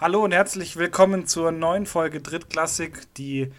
[0.00, 3.50] Hallo und herzlich willkommen zur neuen Folge Drittklassik, die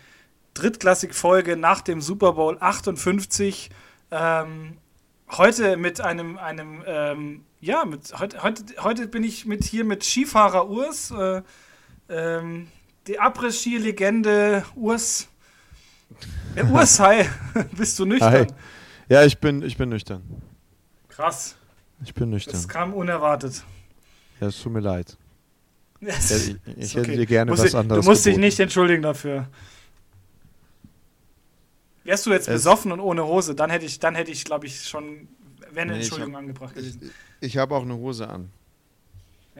[0.53, 3.69] Drittklassik-Folge nach dem Super Bowl 58.
[4.09, 4.77] Ähm,
[5.31, 10.05] heute mit einem, einem ähm, ja, mit, heute, heute, heute bin ich mit hier mit
[10.05, 11.41] Skifahrer Urs, äh,
[12.07, 12.69] ähm,
[13.07, 15.27] die Abriss-Ski-Legende Urs.
[16.55, 17.25] Ja, Urs, hi,
[17.75, 18.31] bist du nüchtern?
[18.31, 18.47] Hi.
[19.09, 20.23] Ja, ich bin, ich bin nüchtern.
[21.09, 21.57] Krass.
[22.01, 22.53] Ich bin nüchtern.
[22.53, 23.61] Das kam unerwartet.
[24.39, 25.17] Ja, es tut mir leid.
[26.01, 26.09] Ich,
[26.77, 27.17] ich hätte okay.
[27.17, 28.41] dir gerne Muss was anderes Du musst geboten.
[28.41, 29.47] dich nicht entschuldigen dafür.
[32.03, 34.65] Wärst du jetzt es besoffen und ohne Hose, dann hätte ich, dann hätte ich, glaube
[34.65, 35.27] ich, schon
[35.71, 37.11] wäre eine nee, Entschuldigung hab, angebracht gewesen.
[37.39, 38.49] Ich, ich habe auch eine Hose an.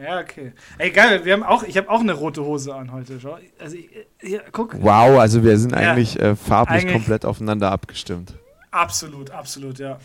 [0.00, 0.52] Ja, okay.
[0.78, 3.20] Ey, geil, wir haben auch, ich habe auch eine rote Hose an heute.
[3.20, 3.38] Schau.
[3.58, 3.76] Also,
[4.20, 4.80] hier, guck.
[4.80, 8.34] Wow, also wir sind eigentlich ja, äh, farblich eigentlich komplett aufeinander abgestimmt.
[8.70, 9.98] Absolut, absolut, ja.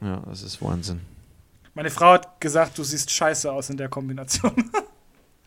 [0.00, 1.00] Ja, das ist Wahnsinn.
[1.74, 4.52] Meine Frau hat gesagt, du siehst scheiße aus in der Kombination.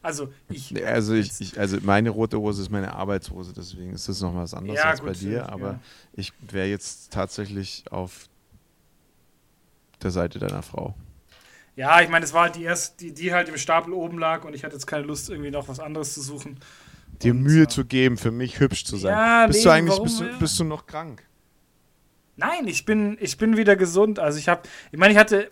[0.04, 0.86] also ich.
[0.86, 4.54] Also ich, ich, also meine rote Hose ist meine Arbeitshose, deswegen ist das noch was
[4.54, 5.50] anderes ja, als gut, bei dir.
[5.50, 5.80] Aber ja.
[6.14, 8.30] ich wäre jetzt tatsächlich auf
[10.02, 10.94] der Seite deiner Frau.
[11.76, 14.44] Ja, ich meine, es war halt die erste, die, die halt im Stapel oben lag
[14.44, 16.60] und ich hatte jetzt keine Lust, irgendwie noch was anderes zu suchen.
[17.22, 17.68] Dir und, Mühe ja.
[17.68, 19.12] zu geben, für mich hübsch zu sein.
[19.14, 21.24] Ja, bist nee, du eigentlich, bist du, bist du noch krank?
[22.36, 24.20] Nein, ich bin, ich bin wieder gesund.
[24.20, 25.50] Also ich habe, ich meine, ich hatte,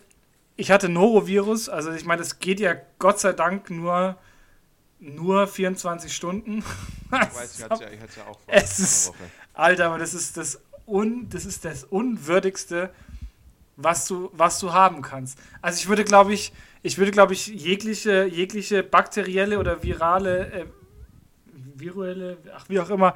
[0.57, 1.69] ich hatte Norovirus.
[1.69, 4.17] Also ich meine, es geht ja Gott sei Dank nur,
[5.01, 6.59] nur 24 Stunden.
[7.05, 9.13] ich weiß, ich hatte ja, ich hatte ja auch vor es ist,
[9.53, 12.91] Alter, aber das ist das, un, das ist das Unwürdigste,
[13.75, 15.37] was du, was du haben kannst.
[15.61, 20.65] Also ich würde, glaube ich, ich würde, glaube ich, jegliche, jegliche bakterielle oder virale, äh,
[21.75, 23.15] viruelle, ach wie auch immer,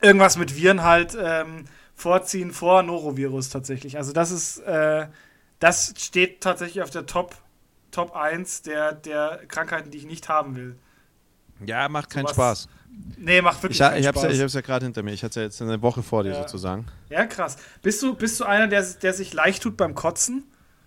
[0.00, 3.96] irgendwas mit Viren halt ähm, vorziehen vor Norovirus tatsächlich.
[3.96, 5.06] Also das ist, äh,
[5.58, 7.36] das steht tatsächlich auf der Top,
[7.92, 10.76] Top 1 der, der Krankheiten, die ich nicht haben will.
[11.64, 12.68] Ja, macht keinen so Spaß.
[13.16, 14.22] Nee, macht wirklich ich, keinen ich Spaß.
[14.24, 15.12] Ja, ich hab's ja gerade hinter mir.
[15.12, 16.42] Ich hatte ja jetzt eine Woche vor dir ja.
[16.42, 16.86] sozusagen.
[17.08, 17.56] Ja, krass.
[17.82, 20.44] Bist du, bist du einer, der, der sich leicht tut beim Kotzen?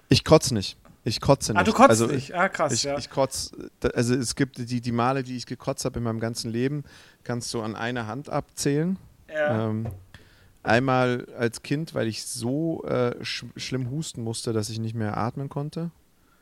[0.10, 0.78] Ich kotze nicht.
[1.04, 1.62] Ich kotze nicht.
[1.62, 2.34] Ah, du kotzt also, nicht.
[2.34, 2.98] Ah, krass, ich, ja.
[2.98, 6.52] Ich kotze, also es gibt die, die Male, die ich gekotzt habe in meinem ganzen
[6.52, 6.84] Leben,
[7.24, 8.98] kannst du an einer Hand abzählen.
[9.30, 9.70] Ja.
[9.70, 9.88] Ähm,
[10.64, 15.18] einmal als Kind, weil ich so äh, sch schlimm husten musste, dass ich nicht mehr
[15.18, 15.92] atmen konnte.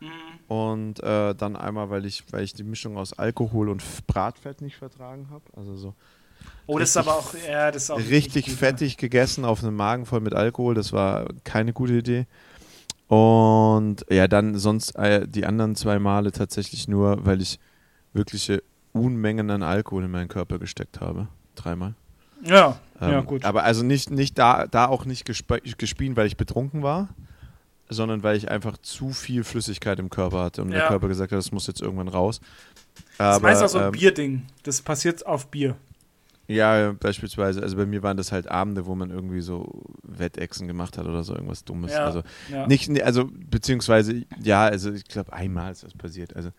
[0.04, 0.54] Mhm.
[0.56, 4.76] Und äh, dann einmal, weil ich, weil ich die Mischung aus Alkohol und Bratfett nicht
[4.76, 5.44] vertragen habe.
[5.56, 5.94] Also so.
[6.66, 8.98] Oh, das ist aber auch, ja, das ist auch richtig gut, fettig ja.
[9.00, 10.76] gegessen auf einem Magen voll mit Alkohol.
[10.76, 12.26] Das war keine gute Idee.
[13.08, 17.60] Und ja, dann sonst äh, die anderen zwei Male tatsächlich nur, weil ich
[18.14, 18.64] wirkliche
[18.94, 21.28] Unmengen an Alkohol in meinen Körper gesteckt habe.
[21.56, 21.96] Dreimal.
[22.44, 23.46] Ja, ähm, ja, gut.
[23.46, 27.10] Aber also nicht, nicht da, da auch nicht gesp gespielt, weil ich betrunken war,
[27.94, 30.80] sondern weil ich einfach zu viel Flüssigkeit im Körper hatte und ja.
[30.80, 32.42] der Körper gesagt hat, das muss jetzt irgendwann raus.
[33.18, 34.44] das ist meist auch so ein ähm, Bierding.
[34.64, 35.76] Das passiert auf Bier.
[36.48, 40.98] Ja, beispielsweise, also bei mir waren das halt Abende, wo man irgendwie so Wettechsen gemacht
[40.98, 41.94] hat oder so, irgendwas Dummes.
[41.94, 42.22] Ja, also
[42.52, 42.68] ja.
[42.68, 46.36] nicht, also beziehungsweise, ja, also ich glaube, einmal ist das passiert.
[46.36, 46.50] Also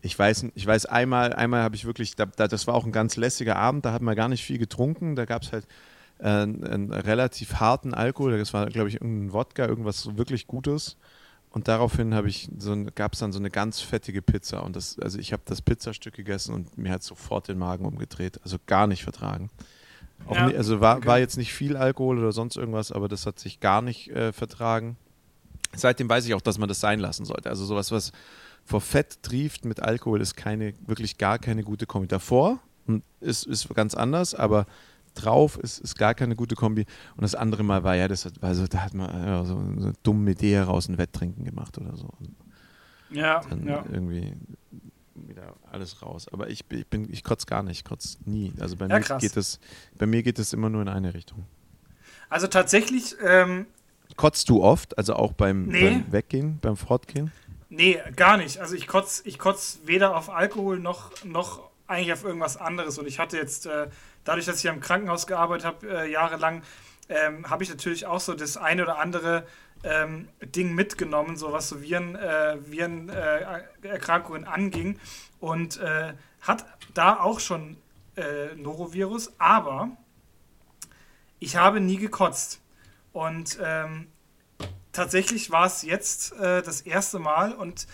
[0.00, 2.92] ich weiß, ich weiß einmal, einmal habe ich wirklich, da, da, das war auch ein
[2.92, 5.66] ganz lässiger Abend, da hat man gar nicht viel getrunken, da gab es halt
[6.20, 10.96] äh, einen relativ harten Alkohol, das war, glaube ich, irgendein Wodka, irgendwas wirklich Gutes.
[11.50, 14.62] Und daraufhin ich so gab es dann so eine ganz fettige Pizza.
[14.62, 18.40] Und das, also ich habe das Pizzastück gegessen und mir hat sofort den Magen umgedreht.
[18.44, 19.50] Also gar nicht vertragen.
[20.30, 21.06] Ja, nie, also war, okay.
[21.06, 24.32] war jetzt nicht viel Alkohol oder sonst irgendwas, aber das hat sich gar nicht äh,
[24.32, 24.96] vertragen.
[25.74, 27.48] Seitdem weiß ich auch, dass man das sein lassen sollte.
[27.48, 28.12] Also sowas, was
[28.64, 32.06] vor Fett trieft mit Alkohol, ist keine, wirklich gar keine gute Kombi.
[32.06, 32.60] Davor
[33.20, 34.66] ist, ist ganz anders, aber
[35.14, 36.86] drauf ist, ist gar keine gute Kombi.
[37.16, 39.86] Und das andere Mal war ja, das hat, also, da hat man ja, so, so
[39.86, 42.08] eine dumme Idee heraus ein Wetttrinken gemacht oder so.
[42.18, 42.34] Und
[43.10, 43.84] ja, dann ja.
[43.90, 44.34] irgendwie
[45.14, 46.28] wieder alles raus.
[46.32, 48.52] Aber ich, ich bin, ich kotze gar nicht, ich kotze nie.
[48.60, 49.20] Also bei ja, mir krass.
[49.20, 49.60] geht es,
[49.98, 51.44] bei mir geht es immer nur in eine Richtung.
[52.28, 53.16] Also tatsächlich.
[53.24, 53.66] Ähm,
[54.16, 55.88] Kotzt du oft, also auch beim, nee.
[55.88, 57.30] beim Weggehen, beim Fortgehen?
[57.68, 58.58] Nee, gar nicht.
[58.58, 62.98] Also ich kotze ich kotz weder auf Alkohol noch, noch eigentlich auf irgendwas anderes.
[62.98, 63.88] Und ich hatte jetzt, äh,
[64.24, 66.62] dadurch, dass ich im Krankenhaus gearbeitet habe, äh, jahrelang,
[67.08, 69.46] ähm, habe ich natürlich auch so das eine oder andere
[69.82, 74.98] ähm, Ding mitgenommen, so was so Viren, äh, Virenerkrankungen anging.
[75.40, 77.76] Und äh, hat da auch schon
[78.16, 79.90] äh, Norovirus, aber
[81.38, 82.60] ich habe nie gekotzt.
[83.12, 84.08] Und ähm,
[84.92, 87.86] tatsächlich war es jetzt äh, das erste Mal und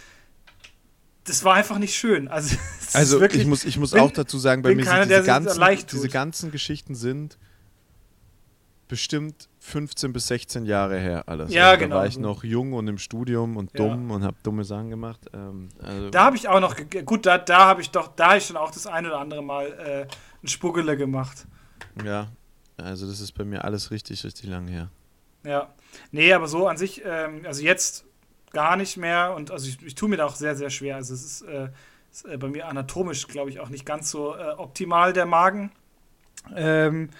[1.26, 2.28] das war einfach nicht schön.
[2.28, 2.56] Also,
[2.92, 5.26] also wirklich, ich muss, ich muss bin, auch dazu sagen, bei mir keiner, sind diese,
[5.26, 7.38] ganzen, diese ganzen Geschichten sind
[8.88, 11.52] bestimmt 15 bis 16 Jahre her alles.
[11.52, 11.94] Ja, also, genau.
[11.96, 14.14] Da war ich noch jung und im Studium und dumm ja.
[14.14, 15.20] und habe dumme Sachen gemacht.
[15.34, 18.38] Ähm, also da habe ich auch noch, gut, da, da habe ich doch, da habe
[18.38, 20.06] ich schon auch das ein oder andere Mal äh,
[20.42, 21.46] ein Spuggele gemacht.
[22.04, 22.28] Ja,
[22.76, 24.90] also das ist bei mir alles richtig, richtig lang her.
[25.44, 25.74] Ja,
[26.12, 28.05] nee, aber so an sich, ähm, also jetzt
[28.56, 30.96] gar nicht mehr und also ich, ich tue mir da auch sehr, sehr schwer.
[30.96, 31.68] Also es ist, äh,
[32.10, 35.72] ist äh, bei mir anatomisch, glaube ich, auch nicht ganz so äh, optimal der Magen.
[36.54, 37.10] Ähm,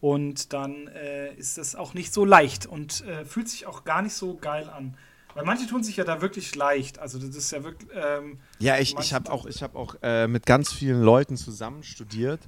[0.00, 4.02] und dann äh, ist das auch nicht so leicht und äh, fühlt sich auch gar
[4.02, 4.96] nicht so geil an.
[5.34, 7.00] Weil manche tun sich ja da wirklich leicht.
[7.00, 7.90] Also das ist ja wirklich.
[7.92, 9.96] Ähm, ja, ich, ich habe auch, ich hab auch
[10.28, 12.38] mit ganz vielen Leuten zusammen studiert,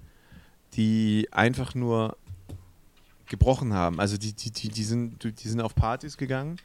[0.75, 2.17] die einfach nur
[3.27, 3.99] gebrochen haben.
[3.99, 6.59] Also die, die, die, die, sind, die sind auf Partys gegangen,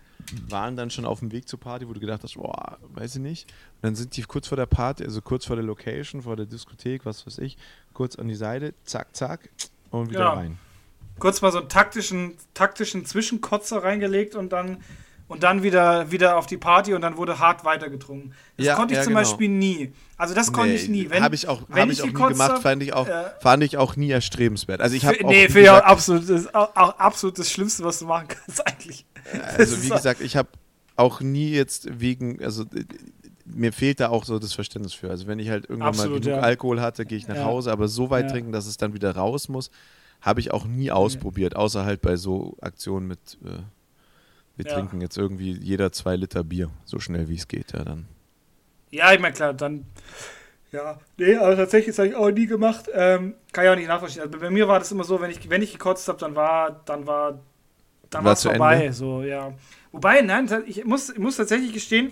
[0.50, 3.22] waren dann schon auf dem Weg zur Party, wo du gedacht hast, boah, weiß ich
[3.22, 3.52] nicht.
[3.76, 6.46] Und dann sind die kurz vor der Party, also kurz vor der Location, vor der
[6.46, 7.58] Diskothek, was weiß ich,
[7.94, 9.50] kurz an die Seite, zack, zack,
[9.90, 10.34] und wieder ja.
[10.34, 10.58] rein.
[11.20, 14.78] Kurz mal so einen taktischen, taktischen Zwischenkotzer reingelegt und dann
[15.32, 18.34] und dann wieder, wieder auf die Party und dann wurde hart weitergetrunken.
[18.58, 19.22] Das ja, konnte ich ja, zum genau.
[19.22, 19.94] Beispiel nie.
[20.18, 21.10] Also das konnte nee, ich nie.
[21.10, 23.78] Habe ich auch, wenn hab ich auch nie gemacht, fand ich auch, äh, fand ich
[23.78, 24.82] auch nie erstrebenswert.
[24.82, 28.08] Also ich habe Nee, finde ich auch absolut, das, auch absolut das Schlimmste, was du
[28.08, 29.06] machen kannst eigentlich.
[29.58, 30.50] Also wie gesagt, ich habe
[30.96, 32.66] auch nie jetzt wegen, also
[33.46, 35.10] mir fehlt da auch so das Verständnis für.
[35.10, 36.44] Also wenn ich halt irgendwann absolut, mal genug ja.
[36.44, 39.50] Alkohol hatte, gehe ich nach Hause, aber so weit trinken, dass es dann wieder raus
[39.50, 39.72] muss,
[40.22, 43.60] habe ich auch nie ausprobiert, außer halt bei so Aktionen mit äh,
[44.56, 44.76] wir ja.
[44.76, 48.06] trinken jetzt irgendwie jeder zwei Liter Bier, so schnell wie es geht, ja dann.
[48.92, 49.86] Ja, ich meine, klar, dann.
[50.72, 52.86] Ja, nee, aber tatsächlich, das habe ich auch nie gemacht.
[52.94, 54.22] Ähm, kann ich auch nicht nachvollziehen.
[54.22, 56.82] Also bei mir war das immer so, wenn ich, wenn ich gekotzt habe, dann war,
[56.86, 57.40] dann war,
[58.12, 58.76] dann war es vorbei.
[58.76, 58.94] Ende?
[58.94, 59.54] So, ja.
[59.92, 62.12] Wobei, nein, ich muss, ich muss tatsächlich gestehen,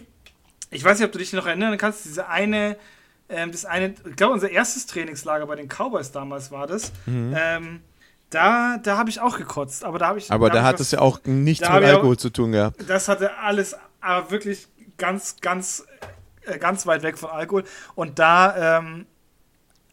[0.71, 2.77] ich weiß nicht, ob du dich noch erinnern kannst, diese eine,
[3.29, 6.91] ähm, das eine, ich glaube, unser erstes Trainingslager bei den Cowboys damals war das.
[7.05, 7.35] Mhm.
[7.37, 7.81] Ähm,
[8.29, 10.31] da, da habe ich auch gekotzt, aber da habe ich.
[10.31, 12.87] Aber da, da hat es ja auch nichts mit Alkohol auch, zu tun gehabt.
[12.87, 14.67] Das hatte alles, aber wirklich
[14.97, 15.85] ganz, ganz,
[16.45, 17.63] äh, ganz weit weg von Alkohol.
[17.95, 19.07] Und da, ähm,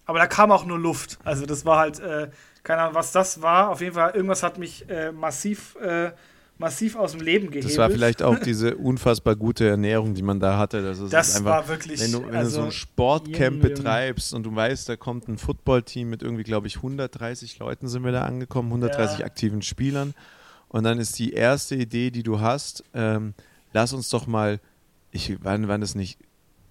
[0.05, 1.19] aber da kam auch nur Luft.
[1.25, 2.29] Also das war halt, äh,
[2.67, 3.71] keine Ahnung, was das war.
[3.71, 6.11] Auf jeden Fall, irgendwas hat mich äh, massiv äh,
[6.59, 7.71] massiv aus dem Leben gehebelt.
[7.71, 10.83] Das war vielleicht auch diese unfassbar gute Ernährung, die man da hatte.
[10.83, 12.01] Das, das einfach, war wirklich.
[12.01, 15.39] Wenn du, wenn also, du so ein Sportcamp betreibst und du weißt, da kommt ein
[15.39, 19.27] Footballteam mit irgendwie, glaube ich, 130 Leuten sind wir da angekommen, 130 ja.
[19.27, 20.15] aktiven Spielern.
[20.69, 23.35] Und dann ist die erste Idee, die du hast, ähm,
[23.73, 24.59] lass uns doch mal,
[25.13, 26.19] ich, wann, wann ist nicht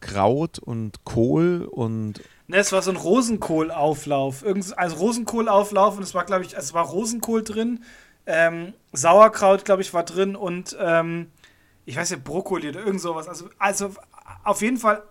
[0.01, 4.43] Kraut und Kohl und Ne, es war so ein Rosenkohlauflauf.
[4.75, 7.83] also Rosenkohlauflauf und es war, glaube ich, es war Rosenkohl drin
[8.25, 11.31] ähm, Sauerkraut, glaube ich, war drin und ähm,
[11.85, 13.27] ich weiß nicht, Brokkoli oder irgend sowas.
[13.27, 13.93] Also, also
[14.43, 15.03] auf jeden Fall,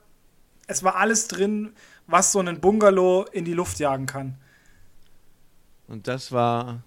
[0.67, 1.73] es war alles drin,
[2.07, 4.37] was so einen Bungalow in die Luft jagen kann.
[5.87, 6.83] Und das war.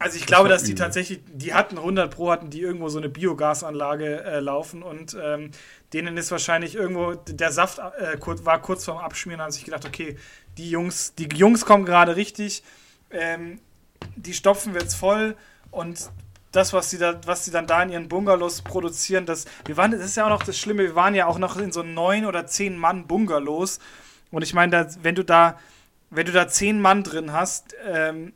[0.00, 0.84] Also ich glaube, dass die übel.
[0.84, 5.50] tatsächlich, die hatten 100 Pro, hatten die irgendwo so eine Biogasanlage äh, laufen und ähm,
[5.92, 10.16] denen ist wahrscheinlich irgendwo, der Saft äh, war kurz vorm Abschmieren, haben sich gedacht, okay,
[10.56, 12.62] die Jungs, die Jungs kommen gerade richtig,
[13.10, 13.60] ähm,
[14.16, 15.36] die stopfen wir jetzt voll
[15.70, 16.10] und
[16.52, 19.90] das, was sie, da, was sie dann da in ihren Bungalows produzieren, das, wir waren,
[19.90, 22.24] das ist ja auch noch das Schlimme, wir waren ja auch noch in so neun
[22.24, 23.78] oder zehn Mann Bungalows
[24.30, 25.58] und ich meine, wenn du da,
[26.10, 28.32] wenn du da zehn Mann drin hast, ähm,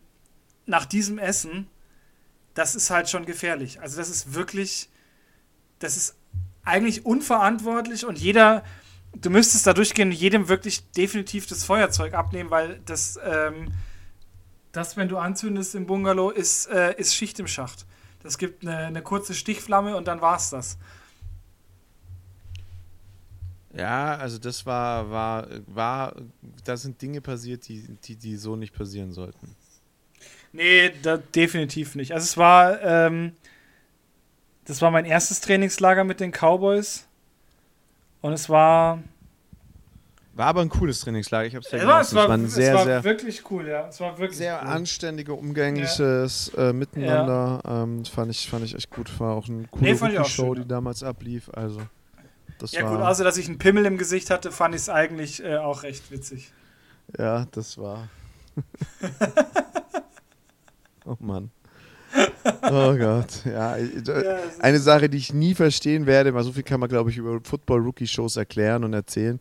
[0.67, 1.69] nach diesem Essen,
[2.55, 3.81] das ist halt schon gefährlich.
[3.81, 4.89] Also das ist wirklich,
[5.79, 6.15] das ist
[6.65, 8.63] eigentlich unverantwortlich und jeder,
[9.17, 13.73] du müsstest da durchgehen und jedem wirklich definitiv das Feuerzeug abnehmen, weil das, ähm,
[14.73, 17.87] das, wenn du anzündest im Bungalow, ist, äh, ist Schicht im Schacht.
[18.23, 20.79] Das gibt eine, eine kurze Stichflamme und dann war's das.
[23.75, 26.15] Ja, also das war, war, war,
[26.65, 29.57] da sind Dinge passiert, die, die, die so nicht passieren sollten.
[30.53, 32.13] Nee, da, definitiv nicht.
[32.13, 33.33] Also es war, ähm,
[34.65, 37.07] das war mein erstes Trainingslager mit den Cowboys.
[38.21, 39.03] Und es war,
[40.35, 41.47] war aber ein cooles Trainingslager.
[41.47, 43.89] Ich habe es ja, ja es war, war sehr, es war sehr, wirklich cool, ja.
[43.89, 44.69] Es war wirklich sehr cool.
[44.69, 46.71] anständige, umgängliches ja.
[46.71, 47.61] äh, Miteinander.
[47.67, 49.21] Ähm, fand, ich, fand ich echt gut.
[49.21, 51.51] War auch eine coole nee, Show, die damals ablief.
[51.53, 51.83] Also,
[52.59, 54.89] das ja, war, gut, außer dass ich einen Pimmel im Gesicht hatte, fand ich es
[54.89, 56.51] eigentlich äh, auch recht witzig.
[57.19, 58.09] Ja, das war.
[61.05, 61.51] oh Mann.
[62.63, 63.77] Oh Gott, ja.
[64.61, 67.41] Eine Sache, die ich nie verstehen werde, weil so viel kann man, glaube ich, über
[67.43, 69.41] Football-Rookie-Shows erklären und erzählen.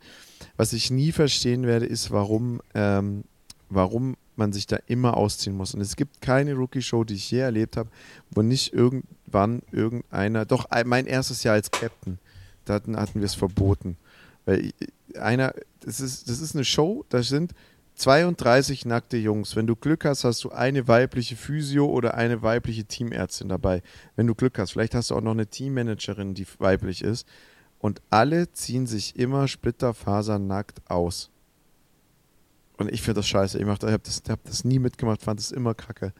[0.57, 3.23] Was ich nie verstehen werde, ist, warum, ähm,
[3.69, 5.73] warum man sich da immer ausziehen muss.
[5.73, 7.89] Und es gibt keine Rookie-Show, die ich je erlebt habe,
[8.31, 12.19] wo nicht irgendwann irgendeiner, doch mein erstes Jahr als Captain,
[12.65, 13.97] da hatten, hatten wir es verboten.
[14.45, 14.71] Weil
[15.19, 17.53] einer, das ist, das ist eine Show, da sind
[18.01, 19.55] 32 nackte Jungs.
[19.55, 23.83] Wenn du Glück hast, hast du eine weibliche Physio oder eine weibliche Teamärztin dabei.
[24.15, 27.27] Wenn du Glück hast, vielleicht hast du auch noch eine Teammanagerin, die weiblich ist.
[27.77, 31.29] Und alle ziehen sich immer splitterfasernackt aus.
[32.77, 33.59] Und ich finde das scheiße.
[33.59, 36.11] Ich habe das, hab das nie mitgemacht, fand es immer kacke.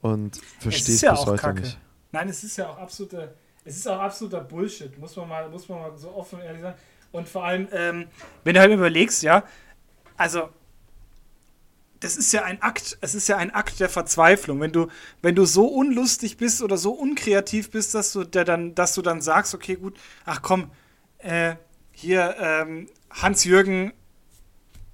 [0.00, 1.60] Und verstehe es ja bis heute kacke.
[1.62, 1.78] nicht.
[2.12, 3.34] Nein, es ist ja auch absoluter,
[3.64, 6.62] es ist auch absoluter Bullshit, muss man mal, muss man mal so offen und ehrlich
[6.62, 6.78] sagen.
[7.10, 8.06] Und vor allem, ähm,
[8.44, 9.42] wenn du halt überlegst, ja,
[10.16, 10.50] also
[12.00, 14.60] das ist ja ein Akt, es ist ja ein Akt der Verzweiflung.
[14.60, 14.88] Wenn du,
[15.22, 19.02] wenn du so unlustig bist oder so unkreativ bist, dass du der dann, dass du
[19.02, 20.70] dann sagst, okay, gut, ach komm,
[21.18, 21.56] äh,
[21.92, 23.92] hier, ähm, Hans-Jürgen,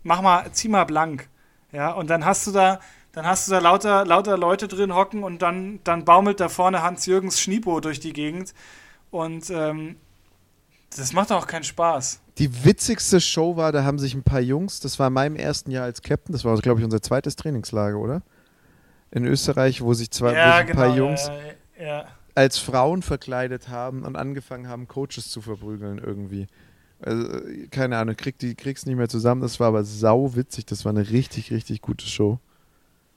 [0.02, 1.28] mach mal, zieh mal blank.
[1.72, 2.80] Ja, und dann hast du da,
[3.12, 6.82] dann hast du da lauter, lauter Leute drin hocken und dann, dann baumelt da vorne
[6.82, 8.54] Hans-Jürgens Schniepo durch die Gegend.
[9.10, 9.96] Und ähm,
[10.96, 12.20] das macht auch keinen Spaß.
[12.38, 15.70] Die witzigste Show war, da haben sich ein paar Jungs, das war in meinem ersten
[15.70, 18.22] Jahr als Captain, das war, glaube ich, unser zweites Trainingslager, oder?
[19.10, 21.30] In Österreich, wo sich zwei ja, ein genau, paar Jungs
[21.78, 22.04] ja, ja.
[22.34, 26.48] als Frauen verkleidet haben und angefangen haben, Coaches zu verprügeln irgendwie.
[27.00, 27.28] Also,
[27.70, 29.42] keine Ahnung, krieg die, krieg's nicht mehr zusammen.
[29.42, 30.66] Das war aber sau witzig.
[30.66, 32.38] Das war eine richtig, richtig gute Show.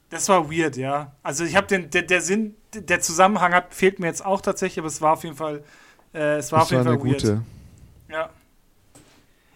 [0.09, 1.13] Das war weird, ja.
[1.23, 4.79] Also ich habe den, der, der Sinn, der Zusammenhang hat, fehlt mir jetzt auch tatsächlich,
[4.79, 5.63] aber es war auf jeden Fall,
[6.13, 7.21] äh, es war das auf jeden war Fall eine weird.
[7.21, 7.41] Gute.
[8.09, 8.29] Ja.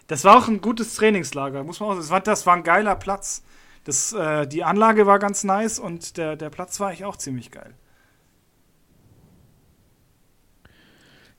[0.06, 2.02] Das war auch ein gutes Trainingslager, muss man auch sagen.
[2.02, 3.42] Das war, das war ein geiler Platz.
[3.84, 7.50] Das, äh, die Anlage war ganz nice und der, der Platz war eigentlich auch ziemlich
[7.50, 7.74] geil.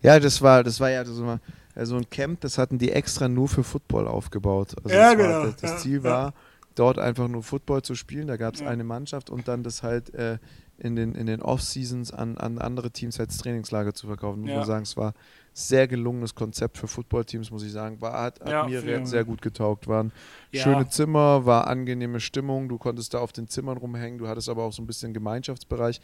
[0.01, 1.39] Ja, das war, das war ja so,
[1.75, 4.75] so ein Camp, das hatten die extra nur für Football aufgebaut.
[4.83, 5.29] Also ja, genau.
[5.29, 6.33] War, das, das, Ziel war, ja.
[6.75, 8.27] dort einfach nur Football zu spielen.
[8.27, 8.67] Da gab es ja.
[8.67, 10.39] eine Mannschaft und dann das halt äh,
[10.83, 14.41] in den, in den Off-Seasons an, an andere Teams als Trainingslager zu verkaufen.
[14.41, 15.13] Muss man sagen, es war
[15.53, 18.01] sehr gelungenes Konzept für Footballteams, muss ich sagen.
[18.01, 19.87] War, hat, hat ja, mir sehr gut getaugt.
[19.87, 20.11] Waren
[20.51, 20.61] ja.
[20.61, 22.67] schöne Zimmer, war angenehme Stimmung.
[22.67, 24.19] Du konntest da auf den Zimmern rumhängen.
[24.19, 26.01] Du hattest aber auch so ein bisschen Gemeinschaftsbereich.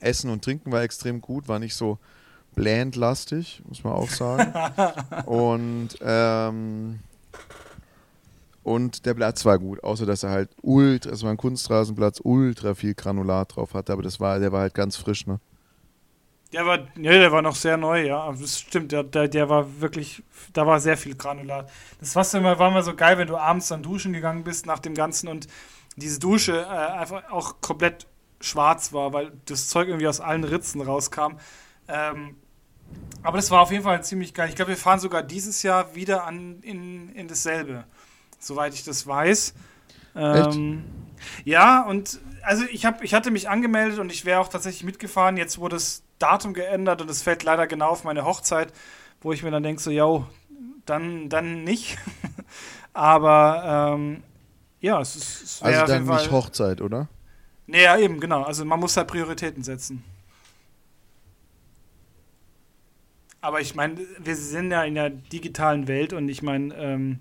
[0.00, 1.98] Essen und Trinken war extrem gut, war nicht so
[2.54, 4.52] blandlastig, muss man auch sagen.
[5.26, 7.00] und ähm,
[8.64, 12.74] und der Platz war gut, außer dass er halt ultra, es war ein Kunstrasenplatz, ultra
[12.74, 15.38] viel Granulat drauf hatte, aber das war, der war halt ganz frisch, ne?
[16.52, 18.30] Der war, ja, der war noch sehr neu, ja.
[18.32, 21.70] Das stimmt, der, der, der war wirklich, da war sehr viel Granulat.
[22.00, 24.78] Das war immer, war immer so geil, wenn du abends dann duschen gegangen bist nach
[24.78, 25.48] dem Ganzen und
[25.96, 28.06] diese Dusche äh, einfach auch komplett
[28.40, 31.38] schwarz war, weil das Zeug irgendwie aus allen Ritzen rauskam.
[31.88, 32.36] Ähm,
[33.22, 34.48] aber das war auf jeden Fall ziemlich geil.
[34.48, 37.84] Ich glaube, wir fahren sogar dieses Jahr wieder an, in, in dasselbe,
[38.44, 39.54] soweit ich das weiß.
[40.16, 40.84] Ähm,
[41.44, 45.36] ja, und also ich, hab, ich hatte mich angemeldet und ich wäre auch tatsächlich mitgefahren.
[45.36, 48.72] Jetzt wurde das Datum geändert und es fällt leider genau auf meine Hochzeit,
[49.20, 50.26] wo ich mir dann denke, so, yo,
[50.86, 51.98] dann, dann nicht.
[52.92, 54.22] Aber ähm,
[54.80, 55.42] ja, es ist.
[55.42, 57.08] Es also dann nicht Hochzeit, oder?
[57.66, 58.42] Nee, ja, eben, genau.
[58.42, 60.04] Also man muss halt Prioritäten setzen.
[63.40, 67.20] Aber ich meine, wir sind ja in der digitalen Welt und ich meine, ähm,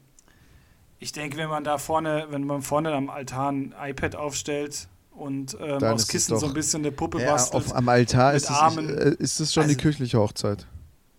[1.03, 5.55] ich denke, wenn man da vorne, wenn man vorne am Altar ein iPad aufstellt und
[5.59, 7.65] ähm, aus Kissen so ein bisschen eine Puppe ja, bastelt.
[7.65, 10.65] Auf, am Altar ist, es, äh, ist das schon also, die kirchliche Hochzeit?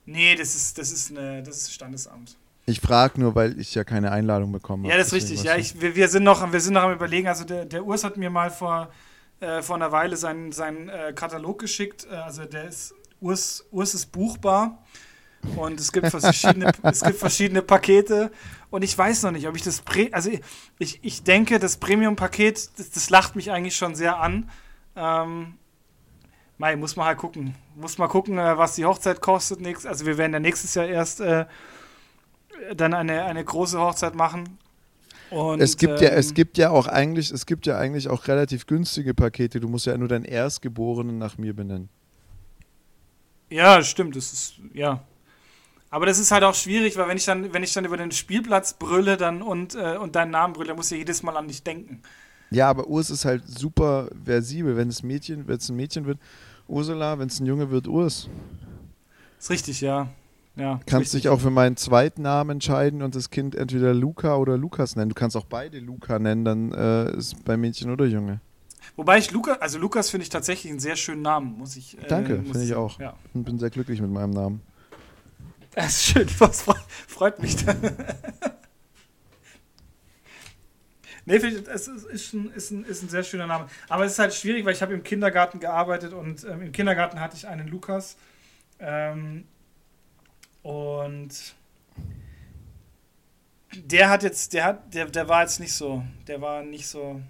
[0.06, 2.36] Nee, das ist, das ist, eine, das ist Standesamt.
[2.66, 4.92] Ich frage nur, weil ich ja keine Einladung bekommen habe.
[4.92, 5.42] Ja, das ist richtig.
[5.42, 7.28] Ja, ich, wir, wir, sind noch, wir sind noch am Überlegen.
[7.28, 8.88] Also der, der Urs hat mir mal vor,
[9.40, 12.06] äh, vor einer Weile seinen, seinen äh, Katalog geschickt.
[12.10, 14.82] Äh, also der ist Urs, Urs ist buchbar.
[15.56, 18.30] Und es gibt verschiedene, es gibt verschiedene Pakete.
[18.70, 19.80] Und ich weiß noch nicht, ob ich das.
[19.82, 20.30] Pre also
[20.78, 24.50] ich, ich denke, das Premium-Paket, das, das, lacht mich eigentlich schon sehr an.
[24.96, 25.54] Ähm,
[26.58, 27.54] Mai, muss man halt gucken.
[27.76, 29.60] Muss mal gucken, äh, was die Hochzeit kostet.
[29.86, 31.46] Also wir werden ja nächstes Jahr erst äh,
[32.74, 34.58] dann eine, eine große Hochzeit machen.
[35.30, 38.28] Und, es gibt ähm, ja, es gibt ja auch eigentlich, es gibt ja eigentlich auch
[38.28, 39.58] relativ günstige Pakete.
[39.58, 41.88] Du musst ja nur deinen Erstgeborenen nach mir benennen.
[43.50, 44.16] Ja, stimmt.
[44.16, 45.02] Das ist, ja.
[45.94, 48.10] Aber das ist halt auch schwierig, weil wenn ich dann, wenn ich dann über den
[48.10, 51.46] Spielplatz brülle dann und, äh, und deinen Namen brülle, dann muss ich jedes Mal an
[51.46, 52.02] dich denken.
[52.50, 54.76] Ja, aber Urs ist halt super versibel.
[54.76, 56.18] Wenn es Mädchen, wenn es ein Mädchen wird,
[56.66, 58.28] Ursula, wenn es ein Junge wird, Urs.
[59.38, 60.08] Ist richtig, ja.
[60.56, 64.58] ja kannst dich auch für meinen zweiten Namen entscheiden und das Kind entweder Luca oder
[64.58, 65.10] Lukas nennen.
[65.10, 68.40] Du kannst auch beide Luca nennen, dann äh, ist bei Mädchen oder Junge.
[68.96, 71.96] Wobei ich Luca, also Lukas finde ich tatsächlich einen sehr schönen Namen, muss ich.
[71.98, 72.98] Äh, Danke, finde ich auch.
[72.98, 73.14] Ja.
[73.32, 74.60] Und bin sehr glücklich mit meinem Namen.
[75.74, 76.64] Das ist schön, was
[77.08, 77.56] freut mich
[81.26, 83.68] nee, es ist ein, ist, ein, ist ein sehr schöner Name.
[83.88, 87.20] Aber es ist halt schwierig, weil ich habe im Kindergarten gearbeitet und ähm, im Kindergarten
[87.20, 88.16] hatte ich einen Lukas.
[88.78, 89.46] Ähm,
[90.62, 91.54] und
[93.74, 97.20] der hat jetzt, der hat, der, der war jetzt nicht so, der war nicht so,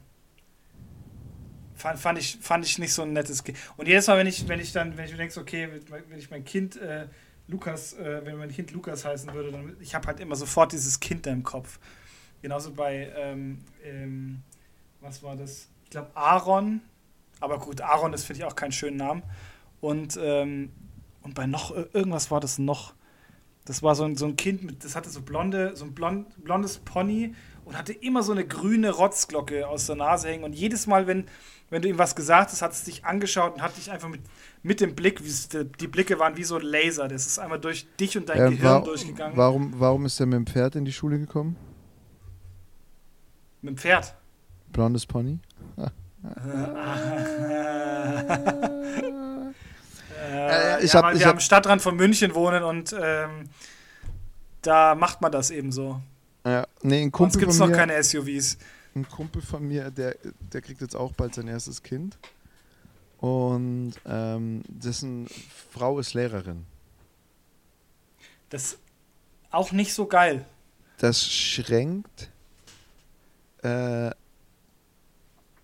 [1.75, 3.59] fand, fand, ich, fand ich nicht so ein nettes Kind.
[3.77, 5.69] Und jedes Mal, wenn ich, wenn ich dann, wenn ich mir denke, okay,
[6.09, 7.07] wenn ich mein Kind äh,
[7.47, 10.99] Lukas, äh, wenn mein Kind Lukas heißen würde, dann ich habe halt immer sofort dieses
[11.01, 11.79] Kind da im Kopf.
[12.43, 14.43] Genauso bei, ähm, ähm,
[15.01, 15.69] was war das?
[15.85, 16.81] Ich glaube Aaron,
[17.41, 19.23] aber gut, Aaron ist, finde ich, auch keinen schönen Namen.
[19.81, 20.71] Und, ähm,
[21.23, 22.95] und bei noch, irgendwas war das noch.
[23.67, 26.43] Das war so ein, so ein Kind, mit, das hatte so blonde, so ein blond,
[26.43, 27.35] blondes Pony
[27.65, 30.45] und hatte immer so eine grüne Rotzglocke aus der Nase hängen.
[30.45, 31.27] Und jedes Mal, wenn,
[31.71, 34.21] wenn du ihm was gesagt hast, hat es dich angeschaut und hat dich einfach mit,
[34.63, 37.09] mit dem Blick, wie die Blicke waren wie so ein Laser.
[37.09, 39.37] Das ist einmal durch dich und dein äh, Gehirn war, durchgegangen.
[39.37, 41.57] Warum, warum ist er mit dem Pferd in die Schule gekommen?
[43.63, 44.15] Mit dem Pferd?
[44.73, 45.39] Blondes Pony?
[45.77, 45.91] Ah.
[50.33, 53.51] äh, ich ja, hab, weil ich wir hab, am Stadtrand von München wohnen und ähm,
[54.63, 56.01] da macht man das eben so.
[56.45, 58.59] Ja, nee, ein Kumpel Sonst gibt es noch keine SUVs.
[58.95, 60.17] Ein Kumpel von mir, der,
[60.53, 62.19] der kriegt jetzt auch bald sein erstes Kind.
[63.19, 65.27] Und ähm, dessen
[65.71, 66.67] Frau ist Lehrerin.
[68.51, 68.79] Das ist
[69.51, 70.45] auch nicht so geil.
[70.99, 72.31] Das schränkt.
[73.63, 74.11] Äh,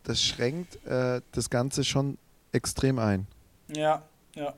[0.04, 2.16] das schränkt äh, das Ganze schon
[2.52, 3.26] extrem ein.
[3.68, 4.02] Ja,
[4.34, 4.54] ja.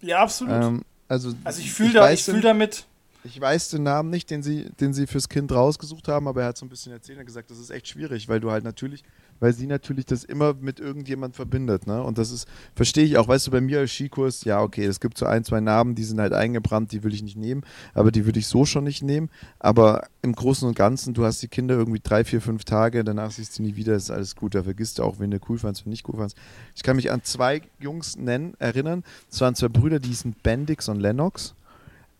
[0.00, 0.54] Ja, absolut.
[0.54, 2.86] Ähm, also, also ich fühle da, fühl damit.
[3.24, 6.48] Ich weiß den Namen nicht, den sie, den sie fürs Kind rausgesucht haben, aber er
[6.48, 9.04] hat so ein bisschen erzählt und gesagt, das ist echt schwierig, weil du halt natürlich,
[9.38, 12.02] weil sie natürlich das immer mit irgendjemand verbindet, ne?
[12.02, 14.98] Und das ist, verstehe ich auch, weißt du, bei mir als Skikurs, ja, okay, es
[14.98, 17.62] gibt so ein, zwei Namen, die sind halt eingebrannt, die will ich nicht nehmen,
[17.94, 19.30] aber die würde ich so schon nicht nehmen.
[19.60, 23.30] Aber im Großen und Ganzen, du hast die Kinder irgendwie drei, vier, fünf Tage, danach
[23.30, 25.86] siehst du nie wieder, ist alles gut, da vergisst du auch, wen du cool fandst,
[25.86, 26.36] wen nicht cool fandst.
[26.74, 30.88] Ich kann mich an zwei Jungs nennen, erinnern, es waren zwei Brüder, die hießen Bendix
[30.88, 31.54] und Lennox.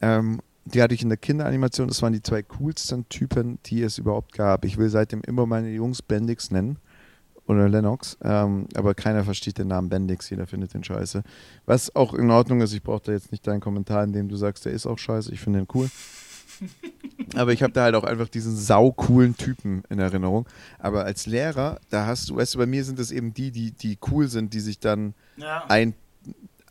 [0.00, 1.88] Ähm, die hatte ich in der Kinderanimation.
[1.88, 4.64] Das waren die zwei coolsten Typen, die es überhaupt gab.
[4.64, 6.78] Ich will seitdem immer meine Jungs Bendix nennen.
[7.46, 8.16] Oder Lennox.
[8.22, 10.30] Ähm, aber keiner versteht den Namen Bendix.
[10.30, 11.24] Jeder findet den scheiße.
[11.66, 12.72] Was auch in Ordnung ist.
[12.72, 15.32] Ich brauche da jetzt nicht deinen Kommentar, in dem du sagst, der ist auch scheiße.
[15.32, 15.90] Ich finde den cool.
[17.34, 20.46] aber ich habe da halt auch einfach diesen saucoolen Typen in Erinnerung.
[20.78, 23.72] Aber als Lehrer, da hast du, weißt du, bei mir sind es eben die, die,
[23.72, 25.64] die cool sind, die sich dann ja.
[25.68, 25.94] ein,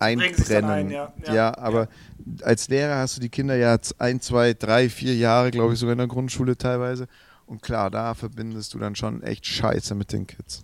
[0.01, 0.69] einbrennen.
[0.69, 1.13] Ein, ja.
[1.25, 1.57] Ja, ja.
[1.57, 2.45] aber ja.
[2.45, 5.93] als Lehrer hast du die Kinder ja ein, zwei, drei, vier Jahre, glaube ich, sogar
[5.93, 7.07] in der Grundschule teilweise.
[7.45, 10.63] Und klar, da verbindest du dann schon echt Scheiße mit den Kids.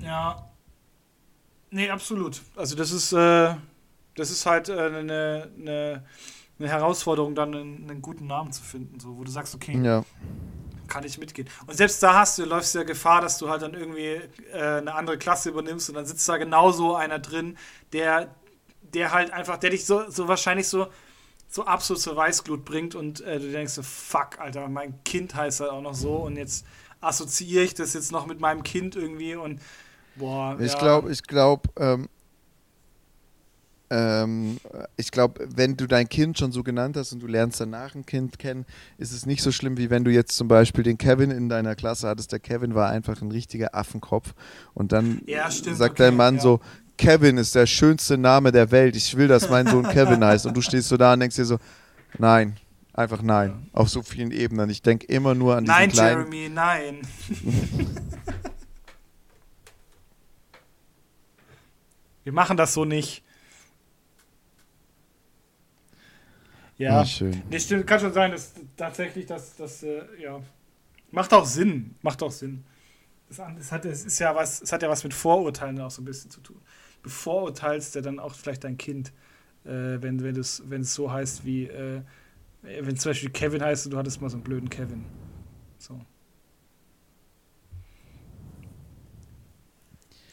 [0.00, 0.48] Ja.
[1.70, 2.40] Nee, absolut.
[2.56, 3.54] Also das ist, äh,
[4.14, 6.04] das ist halt äh, eine, eine,
[6.58, 10.02] eine Herausforderung, dann einen, einen, guten Namen zu finden, so, wo du sagst, okay, ja.
[10.86, 11.48] kann ich mitgehen.
[11.66, 14.20] Und selbst da hast du, läufst du ja Gefahr, dass du halt dann irgendwie
[14.52, 17.58] äh, eine andere Klasse übernimmst und dann sitzt da genauso einer drin,
[17.92, 18.34] der
[18.94, 20.88] der halt einfach, der dich so, so wahrscheinlich so,
[21.48, 25.60] so absolut zur Weißglut bringt und äh, du denkst so, fuck, Alter, mein Kind heißt
[25.60, 26.66] halt auch noch so und jetzt
[27.00, 29.60] assoziiere ich das jetzt noch mit meinem Kind irgendwie und
[30.16, 30.58] boah.
[30.60, 30.78] Ich ja.
[30.78, 32.08] glaube, ich glaube, ähm,
[33.90, 34.58] ähm,
[34.96, 38.04] ich glaube, wenn du dein Kind schon so genannt hast und du lernst danach ein
[38.04, 38.66] Kind kennen,
[38.98, 41.74] ist es nicht so schlimm, wie wenn du jetzt zum Beispiel den Kevin in deiner
[41.74, 42.32] Klasse hattest.
[42.32, 44.34] Der Kevin war einfach ein richtiger Affenkopf.
[44.74, 46.42] Und dann ja, stimmt, sagt okay, dein Mann ja.
[46.42, 46.60] so,
[46.98, 48.94] Kevin ist der schönste Name der Welt.
[48.96, 50.44] Ich will, dass mein Sohn Kevin heißt.
[50.46, 51.58] Und du stehst so da und denkst dir so,
[52.18, 52.56] nein,
[52.92, 53.70] einfach nein.
[53.72, 54.68] Auf so vielen Ebenen.
[54.68, 56.28] Ich denke immer nur an diesen nein, kleinen...
[56.28, 57.00] Nein, Jeremy, nein.
[62.24, 63.22] Wir machen das so nicht.
[66.76, 67.42] Ja, schön.
[67.48, 70.40] Nee, stimmt, kann schon sein, dass tatsächlich das, das äh, ja,
[71.10, 72.64] macht auch Sinn, macht auch Sinn.
[73.30, 76.04] Es hat, es ist ja was, es hat ja was mit Vorurteilen auch so ein
[76.04, 76.60] bisschen zu tun.
[77.02, 79.12] Bevorurteilst ja dann auch vielleicht dein Kind,
[79.64, 82.02] äh, wenn, wenn, wenn es so heißt wie, äh,
[82.62, 85.04] wenn zum Beispiel Kevin heißt und du hattest mal so einen blöden Kevin.
[85.78, 86.00] So.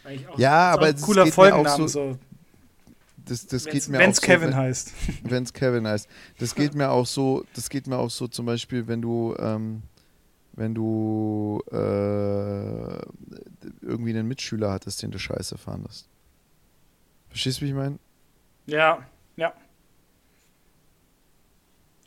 [0.05, 2.19] Auch, ja, aber es cooler Folgennamen so, so.
[3.25, 4.93] Das, das geht mir wenn's auch Kevin so, heißt.
[5.23, 6.07] Wenn es Kevin heißt.
[6.37, 9.81] Das geht mir auch so, das geht mir auch so zum Beispiel, wenn du ähm,
[10.53, 11.75] wenn du äh,
[13.81, 16.07] irgendwie einen Mitschüler hattest, den du scheiße fandest.
[17.35, 17.99] Verstehst du, wie ich meine?
[18.65, 19.53] Ja, ja.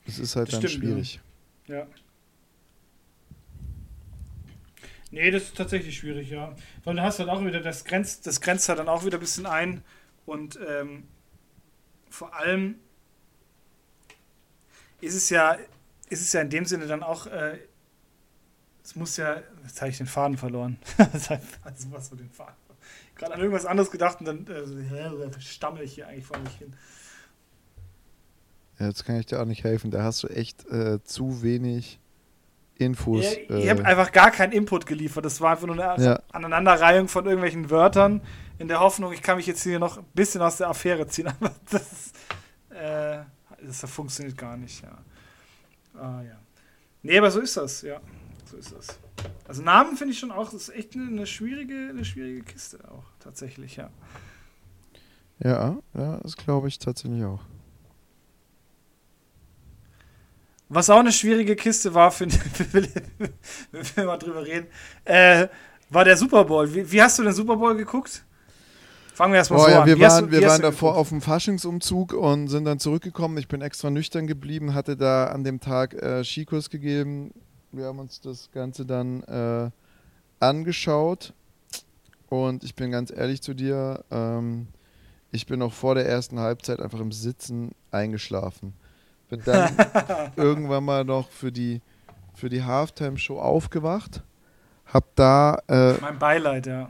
[0.07, 1.21] Das ist halt das dann stimmt, schwierig.
[1.67, 1.81] Ja.
[1.81, 1.87] ja.
[5.11, 6.57] Nee, das ist tatsächlich schwierig, ja.
[6.83, 9.21] Weil du hast halt auch wieder, das grenzt, das grenzt halt dann auch wieder ein
[9.21, 9.85] bisschen ein.
[10.25, 11.07] Und ähm,
[12.09, 12.77] vor allem
[15.03, 15.59] ist es ja,
[16.09, 17.59] ist es ja in dem Sinne dann auch äh,
[18.83, 19.43] es muss ja.
[19.62, 20.79] Jetzt habe ich den Faden verloren.
[20.97, 22.67] also was für den Faden.
[23.18, 26.72] Gerade an irgendwas anderes gedacht und dann äh, stammel ich hier eigentlich vor mich hin.
[28.78, 29.90] Jetzt kann ich dir auch nicht helfen.
[29.90, 31.98] Da hast du echt äh, zu wenig
[32.76, 33.24] Infos.
[33.48, 35.24] Ja, ich habe einfach gar keinen Input geliefert.
[35.24, 36.22] Das war einfach nur eine ja.
[36.31, 38.22] Aneinanderreihung von irgendwelchen Wörtern
[38.59, 41.28] in der Hoffnung, ich kann mich jetzt hier noch ein bisschen aus der Affäre ziehen.
[41.40, 42.12] Aber das,
[42.70, 43.22] äh,
[43.64, 44.83] das funktioniert gar nicht.
[44.83, 44.98] Ja.
[46.00, 46.38] Ah, ja.
[47.02, 48.00] Nee, aber so ist das, ja.
[48.44, 48.98] So ist das.
[49.46, 52.78] Also Namen finde ich schon auch, das ist echt eine, eine, schwierige, eine schwierige Kiste
[52.90, 53.90] auch, tatsächlich, ja.
[55.42, 57.40] Ja, ja, das glaube ich tatsächlich auch.
[60.68, 62.37] Was auch eine schwierige Kiste war, finde
[62.72, 64.66] wenn wir mal drüber reden,
[65.04, 65.48] äh,
[65.88, 66.72] war der Super Bowl.
[66.74, 68.24] Wie, wie, hast du den Super Bowl geguckt?
[69.14, 69.87] Fangen wir erstmal oh, so ja, an.
[69.87, 71.00] Wir wie waren, du, wir waren davor geguckt?
[71.00, 73.38] auf dem Faschingsumzug und sind dann zurückgekommen.
[73.38, 77.33] Ich bin extra nüchtern geblieben, hatte da an dem Tag äh, Skikurs gegeben.
[77.70, 79.70] Wir haben uns das Ganze dann äh,
[80.40, 81.35] angeschaut
[82.31, 84.68] und ich bin ganz ehrlich zu dir, ähm,
[85.31, 88.72] ich bin noch vor der ersten Halbzeit einfach im Sitzen eingeschlafen.
[89.28, 89.76] Bin dann
[90.37, 91.83] irgendwann mal noch für die,
[92.35, 94.22] für die Halftime-Show aufgewacht.
[94.87, 95.59] Hab da.
[95.68, 96.88] Äh, mein Beileid, ja.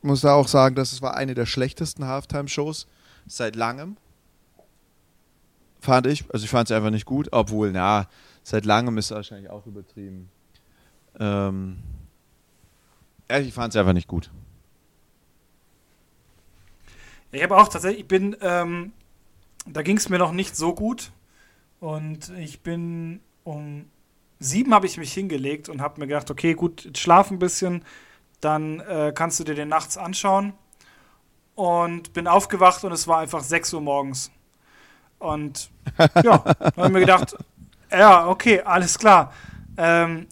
[0.00, 2.86] Muss da auch sagen, dass es war eine der schlechtesten Halftime-Shows
[3.26, 3.98] seit langem.
[5.80, 6.24] Fand ich.
[6.32, 8.08] Also ich fand es einfach nicht gut, obwohl, na,
[8.44, 10.30] seit langem ist wahrscheinlich auch übertrieben.
[11.18, 11.78] Ähm,
[13.28, 14.30] ich fand es einfach nicht gut.
[17.32, 18.92] Ich habe auch tatsächlich, ich bin, ähm,
[19.66, 21.10] da ging es mir noch nicht so gut.
[21.80, 23.86] Und ich bin um
[24.38, 27.84] sieben habe ich mich hingelegt und habe mir gedacht, okay, gut, schlaf ein bisschen,
[28.40, 30.52] dann äh, kannst du dir den nachts anschauen.
[31.54, 34.30] Und bin aufgewacht und es war einfach 6 Uhr morgens.
[35.18, 35.70] Und
[36.22, 36.44] ja,
[36.76, 37.36] habe mir gedacht,
[37.98, 39.32] ja, okay, alles klar.
[39.76, 40.26] Ähm,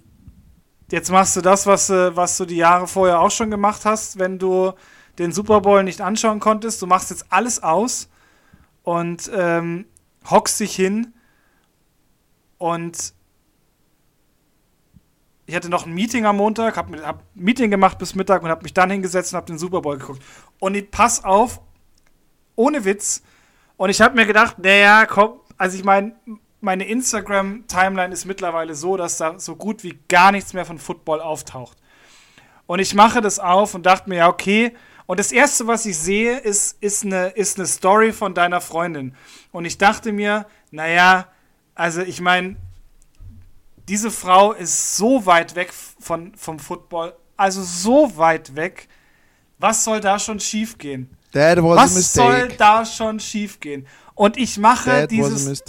[0.90, 4.38] jetzt machst du das, was, was du die Jahre vorher auch schon gemacht hast, wenn
[4.38, 4.72] du
[5.18, 6.80] den Super Bowl nicht anschauen konntest.
[6.82, 8.08] Du machst jetzt alles aus
[8.82, 9.86] und ähm,
[10.28, 11.12] hockst dich hin
[12.58, 13.14] und
[15.46, 18.48] ich hatte noch ein Meeting am Montag, habe hab ein Meeting gemacht bis Mittag und
[18.48, 20.22] habe mich dann hingesetzt und habe den Super Bowl geguckt.
[20.60, 21.60] Und ich, pass auf,
[22.54, 23.22] ohne Witz.
[23.76, 26.14] Und ich habe mir gedacht, naja, komm, also ich meine,
[26.62, 31.20] meine Instagram-Timeline ist mittlerweile so, dass da so gut wie gar nichts mehr von Football
[31.20, 31.76] auftaucht.
[32.66, 34.72] Und ich mache das auf und dachte mir, ja, okay.
[35.06, 39.14] Und das Erste, was ich sehe, ist, ist, eine, ist eine Story von deiner Freundin.
[39.50, 41.26] Und ich dachte mir, naja,
[41.74, 42.56] also ich meine,
[43.88, 48.88] diese Frau ist so weit weg von, vom Football, also so weit weg.
[49.58, 51.10] Was soll da schon schiefgehen?
[51.76, 53.86] Was soll da schon schiefgehen?
[54.14, 55.62] Und ich mache That dieses.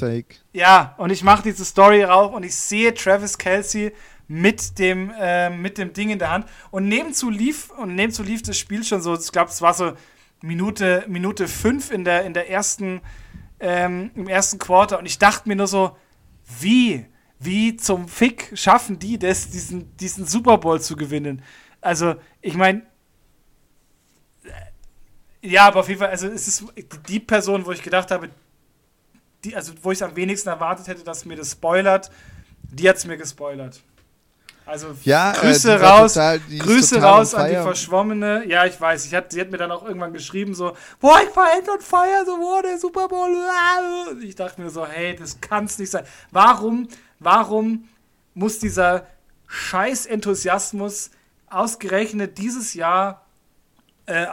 [0.51, 3.93] Ja, und ich mache diese Story rauf und ich sehe Travis Kelsey
[4.27, 6.45] mit dem, äh, mit dem Ding in der Hand.
[6.71, 9.93] Und nebenzu lief, und nebenzu lief das Spiel schon so, ich glaube, es war so
[10.41, 13.01] Minute, Minute fünf in der, in der ersten,
[13.59, 15.95] ähm, im ersten Quarter und ich dachte mir nur so,
[16.59, 17.05] wie,
[17.39, 21.41] wie zum Fick schaffen die das, diesen, diesen Super Bowl zu gewinnen?
[21.79, 22.83] Also, ich meine,
[25.43, 26.65] ja, aber auf jeden Fall, also es ist
[27.07, 28.29] die Person, wo ich gedacht habe,
[29.43, 32.09] die, also wo ich es am wenigsten erwartet hätte, dass mir das spoilert,
[32.63, 33.81] die hat es mir gespoilert.
[34.65, 38.45] Also ja, äh, Grüße raus, total, Grüße raus an die Verschwommene.
[38.47, 39.05] Ja, ich weiß.
[39.05, 41.81] Ich hat, sie hat mir dann auch irgendwann geschrieben so, boah, ich war end on
[41.81, 43.35] fire, so boah, der Super Bowl.
[44.21, 46.05] Ich dachte mir so, hey, das kann's nicht sein.
[46.31, 46.87] Warum,
[47.19, 47.89] warum
[48.33, 49.05] muss dieser
[49.47, 51.11] scheiß Enthusiasmus
[51.49, 53.25] ausgerechnet dieses Jahr
[54.05, 54.25] äh,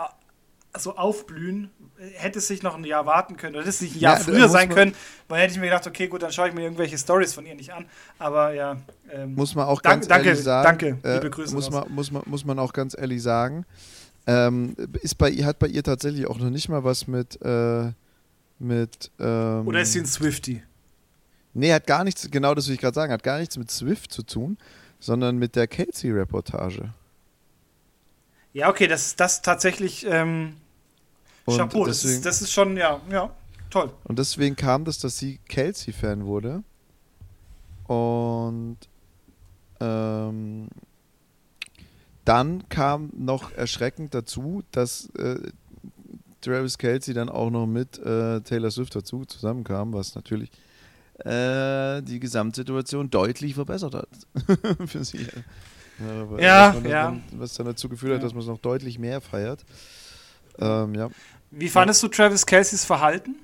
[0.78, 1.70] so aufblühen?
[2.14, 4.24] hätte es sich noch ein Jahr warten können oder hätte es nicht ein Jahr ja,
[4.24, 4.94] früher sein können,
[5.28, 7.54] weil hätte ich mir gedacht, okay, gut, dann schaue ich mir irgendwelche Stories von ihr
[7.54, 7.84] nicht an.
[8.18, 8.78] Aber ja.
[9.10, 10.64] Ähm, muss man auch ganz danke, ehrlich sagen.
[10.64, 11.54] Danke, liebe äh, Grüße.
[11.54, 13.66] Muss man, muss, man, muss man auch ganz ehrlich sagen.
[14.26, 17.40] Ähm, ist bei, hat bei ihr tatsächlich auch noch nicht mal was mit.
[17.42, 17.92] Äh,
[18.58, 20.62] mit ähm, oder ist sie ein Swifty?
[21.54, 24.12] Nee, hat gar nichts, genau das will ich gerade sagen, hat gar nichts mit Swift
[24.12, 24.58] zu tun,
[25.00, 26.92] sondern mit der Kelsey-Reportage.
[28.52, 30.06] Ja, okay, das ist das tatsächlich.
[30.08, 30.56] Ähm
[31.44, 33.30] und Chapeau, deswegen, das, ist, das ist schon, ja, ja,
[33.70, 33.92] toll.
[34.04, 36.62] Und deswegen kam das, dass sie Kelsey-Fan wurde.
[37.86, 38.78] Und
[39.80, 40.68] ähm,
[42.24, 45.40] dann kam noch erschreckend dazu, dass äh,
[46.40, 50.50] Travis Kelsey dann auch noch mit äh, Taylor Swift dazu zusammenkam, was natürlich
[51.24, 54.08] äh, die Gesamtsituation deutlich verbessert hat
[54.86, 55.26] für sie.
[56.38, 57.16] Ja, ja, ja.
[57.32, 59.64] was dann dazu geführt hat, dass man es noch deutlich mehr feiert.
[60.58, 61.10] Ähm, ja.
[61.50, 63.36] Wie fandest du Travis Kelseys Verhalten?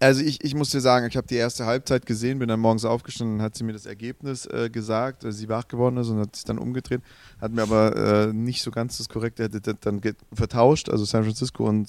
[0.00, 2.84] Also ich, ich muss dir sagen, ich habe die erste Halbzeit gesehen, bin dann morgens
[2.84, 6.34] aufgestanden, hat sie mir das Ergebnis äh, gesagt, dass sie wach geworden ist und hat
[6.34, 7.02] sich dann umgedreht,
[7.40, 10.00] hat mir aber äh, nicht so ganz das korrekte, hat dann
[10.32, 11.88] vertauscht, also San Francisco und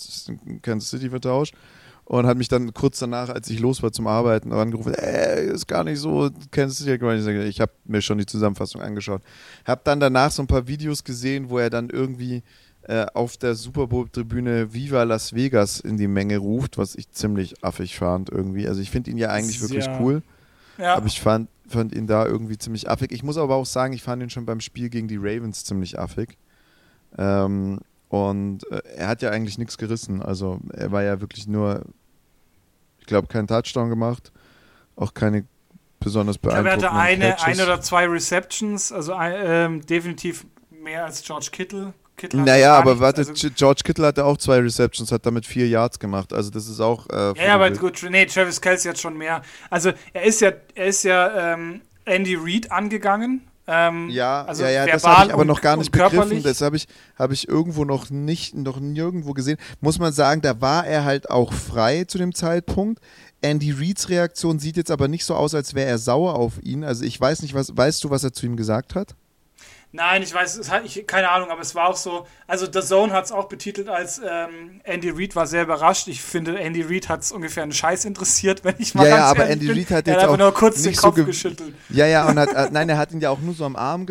[0.61, 1.55] Kansas City vertauscht
[2.05, 5.67] und hat mich dann kurz danach, als ich los war zum Arbeiten, angerufen, ey, ist
[5.67, 9.21] gar nicht so, kennst du dich ja Ich habe mir schon die Zusammenfassung angeschaut.
[9.65, 12.43] Hab dann danach so ein paar Videos gesehen, wo er dann irgendwie
[12.83, 17.63] äh, auf der Super Bowl-Tribüne Viva Las Vegas in die Menge ruft, was ich ziemlich
[17.63, 18.67] affig fand irgendwie.
[18.67, 19.99] Also ich finde ihn ja eigentlich wirklich ja.
[20.01, 20.21] cool.
[20.77, 20.95] Ja.
[20.95, 23.11] Aber ich fand, fand ihn da irgendwie ziemlich affig.
[23.13, 25.97] Ich muss aber auch sagen, ich fand ihn schon beim Spiel gegen die Ravens ziemlich
[25.97, 26.37] affig.
[27.17, 27.79] Ähm,
[28.13, 30.21] und äh, er hat ja eigentlich nichts gerissen.
[30.21, 31.81] Also er war ja wirklich nur,
[32.99, 34.31] ich glaube, keinen Touchdown gemacht,
[34.95, 35.45] auch keine
[35.99, 41.05] besonders beeindruckenden Ich glaube, er hatte eine, eine oder zwei Receptions, also äh, definitiv mehr
[41.05, 41.95] als George Kittle.
[42.15, 45.97] Kittle naja, aber warte, also George Kittle hatte auch zwei Receptions, hat damit vier Yards
[45.97, 46.33] gemacht.
[46.33, 47.09] Also das ist auch.
[47.09, 49.41] Äh, ja, aber gut, nee, Travis Kelsey hat schon mehr.
[49.71, 54.69] Also er ist ja, er ist ja ähm, Andy Reid angegangen ähm, ja, also ja,
[54.69, 56.43] ja, das habe ich aber noch gar nicht begriffen.
[56.43, 59.57] Das habe ich, hab ich irgendwo noch nicht, noch nirgendwo gesehen.
[59.79, 63.01] Muss man sagen, da war er halt auch frei zu dem Zeitpunkt.
[63.41, 66.83] Andy Reeds Reaktion sieht jetzt aber nicht so aus, als wäre er sauer auf ihn.
[66.83, 69.15] Also ich weiß nicht, was, weißt du, was er zu ihm gesagt hat?
[69.95, 72.25] Nein, ich weiß, es hat, ich, keine Ahnung, aber es war auch so.
[72.47, 76.07] Also, The Zone hat es auch betitelt als ähm, Andy Reid war sehr überrascht.
[76.07, 79.25] Ich finde, Andy Reid hat es ungefähr einen Scheiß interessiert, wenn ich mal Ja, ja,
[79.25, 81.75] aber Andy Reid hat jetzt auch nur kurz den Kopf so geschüttelt.
[81.89, 84.07] Ja, ja, und hat, nein, er hat ihn ja auch nur so am Arm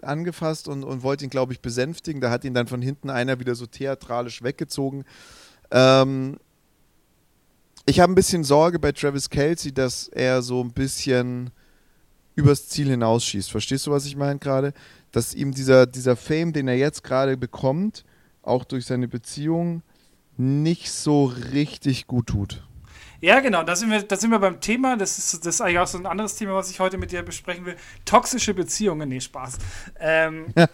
[0.00, 2.22] angefasst und, und wollte ihn, glaube ich, besänftigen.
[2.22, 5.04] Da hat ihn dann von hinten einer wieder so theatralisch weggezogen.
[5.70, 6.38] Ähm,
[7.84, 11.50] ich habe ein bisschen Sorge bei Travis Kelsey, dass er so ein bisschen
[12.38, 13.50] übers Ziel hinausschießt.
[13.50, 14.72] Verstehst du, was ich meine gerade?
[15.12, 18.04] Dass ihm dieser, dieser Fame, den er jetzt gerade bekommt,
[18.42, 19.82] auch durch seine Beziehung,
[20.36, 22.62] nicht so richtig gut tut.
[23.20, 24.96] Ja, genau, da sind wir, da sind wir beim Thema.
[24.96, 27.22] Das ist, das ist eigentlich auch so ein anderes Thema, was ich heute mit dir
[27.22, 27.74] besprechen will.
[28.04, 29.08] Toxische Beziehungen.
[29.08, 29.58] Nee, Spaß.
[29.98, 30.46] Ähm,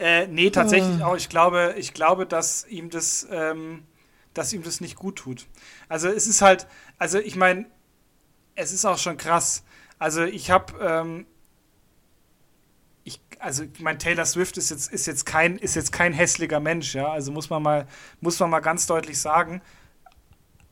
[0.00, 1.16] äh, nee, tatsächlich auch.
[1.16, 3.84] Ich glaube, ich glaube, dass ihm das, ähm,
[4.32, 5.46] dass ihm das nicht gut tut.
[5.88, 6.66] Also es ist halt,
[6.98, 7.66] also ich meine,
[8.56, 9.62] es ist auch schon krass.
[10.04, 11.24] Also ich habe, ähm,
[13.04, 16.60] ich, also ich meine, Taylor Swift ist jetzt, ist jetzt kein, ist jetzt kein hässlicher
[16.60, 17.10] Mensch, ja.
[17.10, 17.86] Also muss man mal,
[18.20, 19.62] muss man mal ganz deutlich sagen.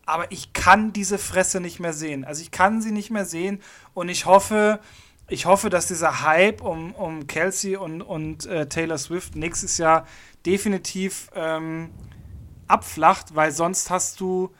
[0.04, 2.26] Aber ich kann diese Fresse nicht mehr sehen.
[2.26, 3.62] Also ich kann sie nicht mehr sehen
[3.94, 4.80] und ich hoffe,
[5.30, 10.06] ich hoffe, dass dieser Hype um, um Kelsey und, und äh, Taylor Swift nächstes Jahr
[10.44, 11.88] definitiv ähm,
[12.68, 14.52] abflacht, weil sonst hast du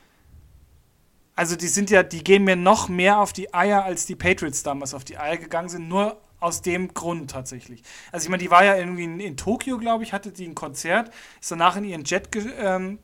[1.35, 4.63] also die sind ja, die gehen mir noch mehr auf die Eier, als die Patriots
[4.63, 7.83] damals auf die Eier gegangen sind, nur aus dem Grund tatsächlich.
[8.11, 10.55] Also ich meine, die war ja irgendwie in, in Tokio, glaube ich, hatte die ein
[10.55, 12.99] Konzert, ist danach in ihren Jet ge ähm,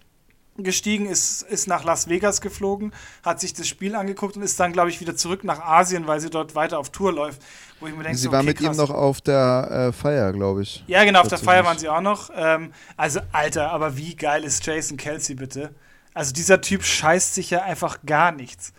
[0.59, 4.73] gestiegen, ist, ist nach Las Vegas geflogen, hat sich das Spiel angeguckt und ist dann,
[4.73, 7.41] glaube ich, wieder zurück nach Asien, weil sie dort weiter auf Tour läuft.
[7.79, 8.77] Wo ich mir denke, sie so, war okay, mit krass.
[8.77, 10.83] ihm noch auf der äh, Feier, glaube ich.
[10.89, 12.31] Ja, genau, auf der Feier waren sie auch noch.
[12.35, 15.73] Ähm, also, Alter, aber wie geil ist Jason Kelsey bitte?
[16.19, 18.73] Also dieser Typ scheißt sich ja einfach gar nichts.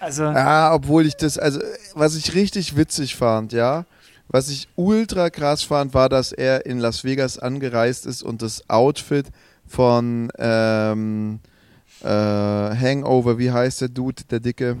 [0.00, 0.24] Also.
[0.24, 1.60] Ja, obwohl ich das, also
[1.94, 3.86] was ich richtig witzig fand, ja,
[4.26, 8.68] was ich ultra krass fand, war, dass er in Las Vegas angereist ist und das
[8.68, 9.28] Outfit
[9.68, 11.38] von ähm,
[12.02, 14.76] äh, Hangover, wie heißt der Dude, der Dicke?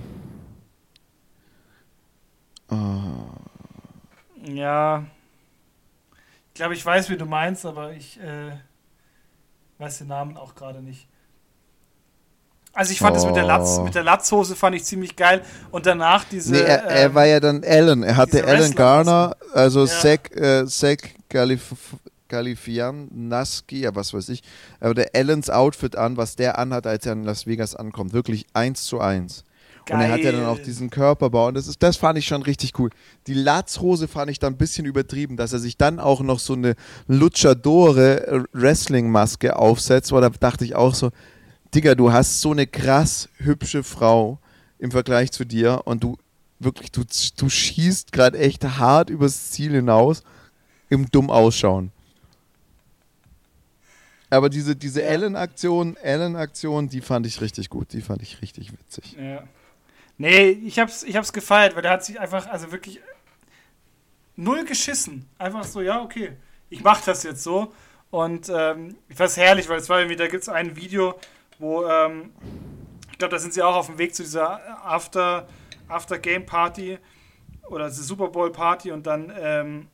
[2.68, 2.74] Oh.
[4.52, 5.04] Ja.
[6.48, 8.18] Ich glaube, ich weiß, wie du meinst, aber ich.
[8.18, 8.56] Äh
[9.84, 11.06] weiß den Namen auch gerade nicht.
[12.72, 13.14] Also ich fand oh.
[13.14, 13.84] das mit der, Latz, oh.
[13.84, 16.52] mit der Latzhose fand ich ziemlich geil und danach diese.
[16.52, 18.02] Nee, er, er ähm, war ja dann Allen.
[18.02, 19.86] Er hatte Alan Garner, also ja.
[19.86, 20.96] Zach, äh, Zach
[21.28, 21.74] Galif
[22.28, 24.42] Galifianaski, ja was weiß ich,
[24.80, 28.46] aber der Allens Outfit an, was der anhat, als er in Las Vegas ankommt, wirklich
[28.54, 29.44] eins zu eins.
[29.86, 29.96] Geil.
[29.96, 31.48] Und er hat ja dann auch diesen Körperbau.
[31.48, 32.90] Und das, ist, das fand ich schon richtig cool.
[33.26, 36.54] Die Latzhose fand ich dann ein bisschen übertrieben, dass er sich dann auch noch so
[36.54, 36.74] eine
[37.06, 40.12] Luchadore Wrestling-Maske aufsetzt.
[40.12, 41.10] Weil da dachte ich auch so,
[41.74, 44.38] Digga, du hast so eine krass hübsche Frau
[44.78, 46.16] im Vergleich zu dir und du
[46.58, 47.02] wirklich, du,
[47.36, 50.22] du schießt gerade echt hart übers Ziel hinaus
[50.88, 51.90] im dumm ausschauen.
[54.30, 55.10] Aber diese, diese ja.
[55.10, 57.92] Allen-Aktion, Allen-Aktion, die fand ich richtig gut.
[57.92, 59.16] Die fand ich richtig witzig.
[59.18, 59.44] Ja.
[60.16, 63.00] Nee, ich hab's, ich hab's gefeiert, weil der hat sich einfach, also wirklich
[64.36, 65.28] null geschissen.
[65.38, 66.36] Einfach so, ja, okay,
[66.70, 67.72] ich mach das jetzt so.
[68.10, 71.18] Und ähm, ich fand's herrlich, weil es war irgendwie, da gibt's ein Video,
[71.58, 72.32] wo, ähm,
[73.10, 75.48] ich glaube, da sind sie auch auf dem Weg zu dieser After,
[75.88, 76.98] After Game Party
[77.68, 79.88] oder Super Bowl Party und dann, ähm,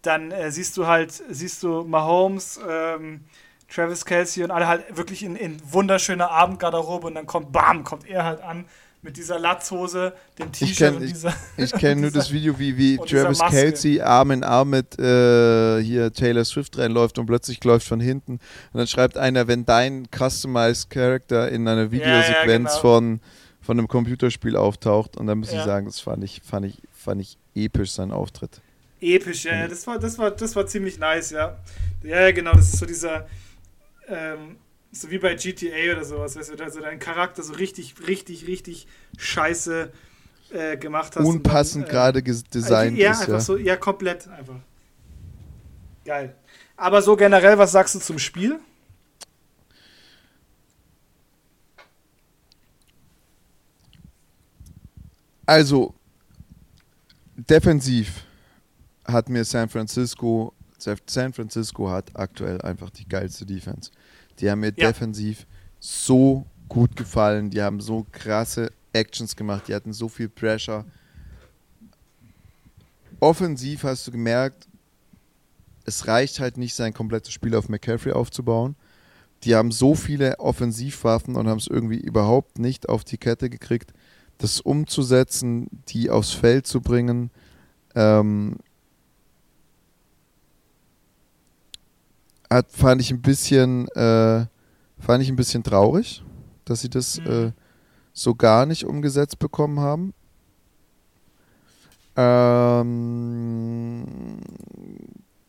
[0.00, 3.24] dann äh, siehst du halt, siehst du Mahomes, ähm,
[3.68, 8.06] Travis Kelsey und alle halt wirklich in, in wunderschöner Abendgarderobe und dann kommt, bam, kommt
[8.06, 8.66] er halt an
[9.02, 11.34] mit dieser Latzhose, dem T-Shirt und dieser.
[11.56, 15.82] Ich, ich kenne nur das Video, wie, wie Travis Kelsey Arm in Arm mit äh,
[15.82, 18.34] hier Taylor Swift reinläuft und plötzlich läuft von hinten.
[18.34, 22.80] Und dann schreibt einer, wenn dein Customized Character in einer Videosequenz ja, ja, genau.
[22.80, 23.20] von,
[23.60, 25.16] von einem Computerspiel auftaucht.
[25.16, 25.58] Und dann muss ja.
[25.58, 28.60] ich sagen, das fand ich, fand ich, fand ich episch, sein Auftritt.
[29.00, 29.68] Episch, ja, ja.
[29.68, 31.58] Das war, das war, das war ziemlich nice, ja.
[32.04, 33.26] Ja, genau, das ist so dieser.
[34.08, 34.56] Ähm,
[34.92, 38.46] so wie bei GTA oder sowas, weißt du, da so dein Charakter so richtig, richtig,
[38.46, 39.90] richtig scheiße
[40.52, 41.24] äh, gemacht hast.
[41.24, 43.20] Unpassend äh, gerade designt ja, ist.
[43.20, 44.60] Einfach ja, so, ja, komplett einfach.
[46.04, 46.36] Geil.
[46.76, 48.60] Aber so generell, was sagst du zum Spiel?
[55.46, 55.94] Also,
[57.34, 58.24] defensiv
[59.04, 63.90] hat mir San Francisco, San Francisco hat aktuell einfach die geilste Defense.
[64.38, 64.88] Die haben mir ja.
[64.88, 65.46] defensiv
[65.80, 67.50] so gut gefallen.
[67.50, 69.68] Die haben so krasse Actions gemacht.
[69.68, 70.84] Die hatten so viel Pressure.
[73.20, 74.66] Offensiv hast du gemerkt,
[75.84, 78.76] es reicht halt nicht, sein komplettes Spiel auf McCaffrey aufzubauen.
[79.44, 83.92] Die haben so viele Offensivwaffen und haben es irgendwie überhaupt nicht auf die Kette gekriegt,
[84.38, 87.30] das umzusetzen, die aufs Feld zu bringen.
[87.94, 88.56] Ähm,
[92.52, 94.46] hat, fand ich ein bisschen, äh,
[94.98, 96.22] fand ich ein bisschen traurig,
[96.64, 97.26] dass sie das mhm.
[97.26, 97.52] äh,
[98.12, 100.12] so gar nicht umgesetzt bekommen haben.
[102.14, 104.04] Ähm,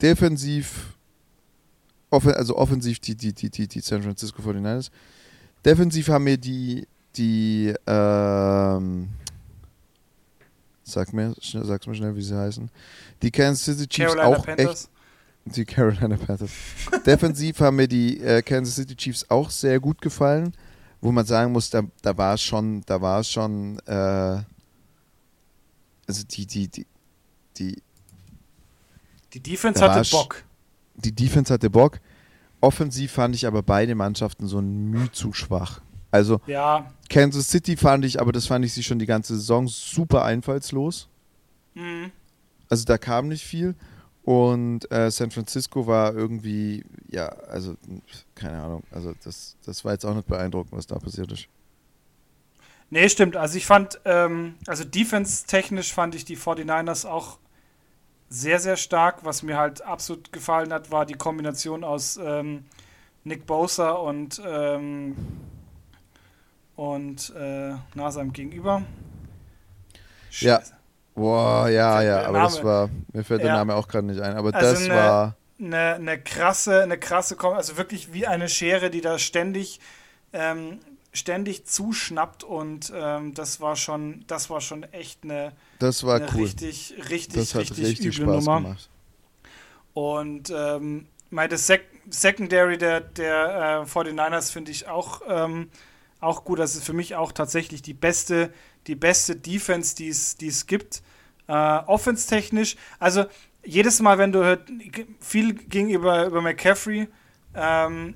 [0.01, 0.97] defensiv,
[2.09, 4.89] off also offensiv die, die, die, die, die San Francisco 49ers.
[5.65, 9.09] Defensiv haben wir die, die, ähm,
[10.83, 12.69] sag mir, sag's mir schnell, wie sie heißen.
[13.21, 14.85] Die Kansas City Chiefs Carolina auch Panthers.
[14.85, 14.92] echt
[15.45, 16.51] die Carolina Panthers.
[17.05, 20.53] Defensiv haben mir die äh, Kansas City Chiefs auch sehr gut gefallen,
[21.01, 24.41] wo man sagen muss, da, da war es schon, da war es schon, äh,
[26.07, 26.85] also die, die, die,
[27.57, 27.81] die,
[29.33, 30.43] die Defense hatte Bock.
[30.95, 31.99] Die Defense hatte Bock.
[32.61, 35.81] Offensiv fand ich aber beide Mannschaften so ein Mühe zu schwach.
[36.11, 36.91] Also ja.
[37.09, 41.09] Kansas City fand ich, aber das fand ich sie schon die ganze Saison super einfallslos.
[41.73, 42.11] Mhm.
[42.69, 43.75] Also da kam nicht viel.
[44.23, 47.75] Und äh, San Francisco war irgendwie, ja, also
[48.35, 51.47] keine Ahnung, also das, das war jetzt auch nicht beeindruckend, was da passiert ist.
[52.89, 53.35] Nee, stimmt.
[53.35, 57.39] Also ich fand, ähm, also defense-technisch fand ich die 49ers auch
[58.29, 59.25] sehr, sehr stark.
[59.25, 62.65] Was mir halt absolut gefallen hat, war die Kombination aus ähm,
[63.23, 65.15] Nick Bosa und, ähm,
[66.75, 68.83] und äh, na, seinem Gegenüber.
[70.29, 70.71] Scheiße.
[70.71, 70.82] Ja.
[71.15, 73.47] Boah, ja, ja, aber das war, mir fällt ja.
[73.47, 75.35] der Name auch gerade nicht ein, aber also das eine, war.
[75.59, 79.79] Eine, eine krasse, eine krasse, also wirklich wie eine Schere, die da ständig,
[80.33, 80.79] ähm,
[81.11, 86.27] ständig zuschnappt und ähm, das war schon, das war schon echt eine, das war eine
[86.33, 86.43] cool.
[86.43, 88.61] richtig, richtig, das hat richtig, richtig Spaß Nummer.
[88.61, 88.89] Gemacht.
[89.93, 95.69] Und ähm, meine Sek Secondary der, der äh, 49ers finde ich auch, ähm,
[96.19, 96.59] auch gut.
[96.59, 98.51] Das ist für mich auch tatsächlich die beste
[98.87, 101.01] die beste Defense, die es gibt.
[101.47, 103.25] Äh, Offense-technisch, also
[103.65, 104.69] jedes Mal, wenn du hört,
[105.19, 107.07] viel ging über, über McCaffrey,
[107.53, 108.15] ähm,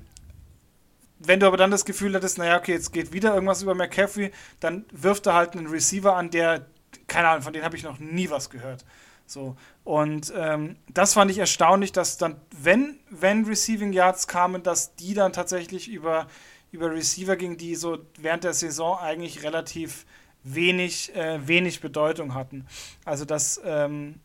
[1.18, 4.30] wenn du aber dann das Gefühl hattest, naja, okay, jetzt geht wieder irgendwas über McCaffrey,
[4.60, 6.66] dann wirft er halt einen Receiver an, der,
[7.06, 8.84] keine Ahnung, von dem habe ich noch nie was gehört.
[9.26, 9.56] So.
[9.84, 15.14] Und ähm, das fand ich erstaunlich, dass dann, wenn, wenn Receiving Yards kamen, dass die
[15.14, 16.28] dann tatsächlich über,
[16.70, 20.06] über Receiver gingen, die so während der Saison eigentlich relativ
[20.44, 22.66] wenig, äh, wenig Bedeutung hatten.
[23.04, 24.20] Also dass ähm,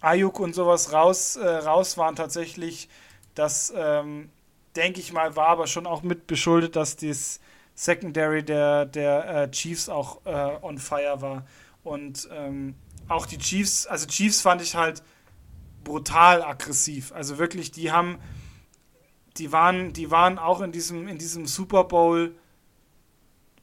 [0.00, 2.88] Ayuk und sowas raus, äh, raus waren tatsächlich,
[3.34, 4.30] das ähm,
[4.76, 7.40] denke ich mal, war aber schon auch mit beschuldet, dass das
[7.74, 11.46] Secondary der, der äh, Chiefs auch äh, on fire war.
[11.82, 12.74] Und ähm,
[13.08, 15.02] auch die Chiefs, also Chiefs fand ich halt
[15.84, 17.12] brutal aggressiv.
[17.12, 18.18] Also wirklich, die haben,
[19.36, 22.34] die waren, die waren auch in diesem, in diesem Super Bowl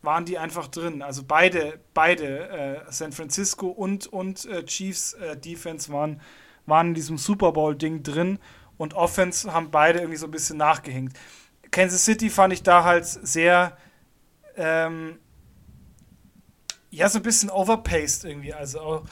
[0.04, 1.02] waren die einfach drin.
[1.02, 6.22] Also beide, beide, äh, San Francisco und, und äh, Chiefs äh, Defense waren,
[6.66, 8.38] waren in diesem Super Bowl-Ding drin
[8.78, 11.14] und Offense haben beide irgendwie so ein bisschen nachgehängt.
[11.72, 13.78] Kansas City fand ich da halt sehr,
[14.58, 15.20] ähm,
[16.92, 18.54] ja, so ein bisschen overpaced irgendwie.
[18.54, 19.04] Also,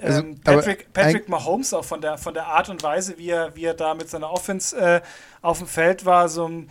[0.00, 3.54] also ähm, Patrick, Patrick Mahomes auch von der, von der Art und Weise, wie er,
[3.54, 5.00] wie er da mit seiner Offense äh,
[5.40, 6.68] auf dem Feld war, so ein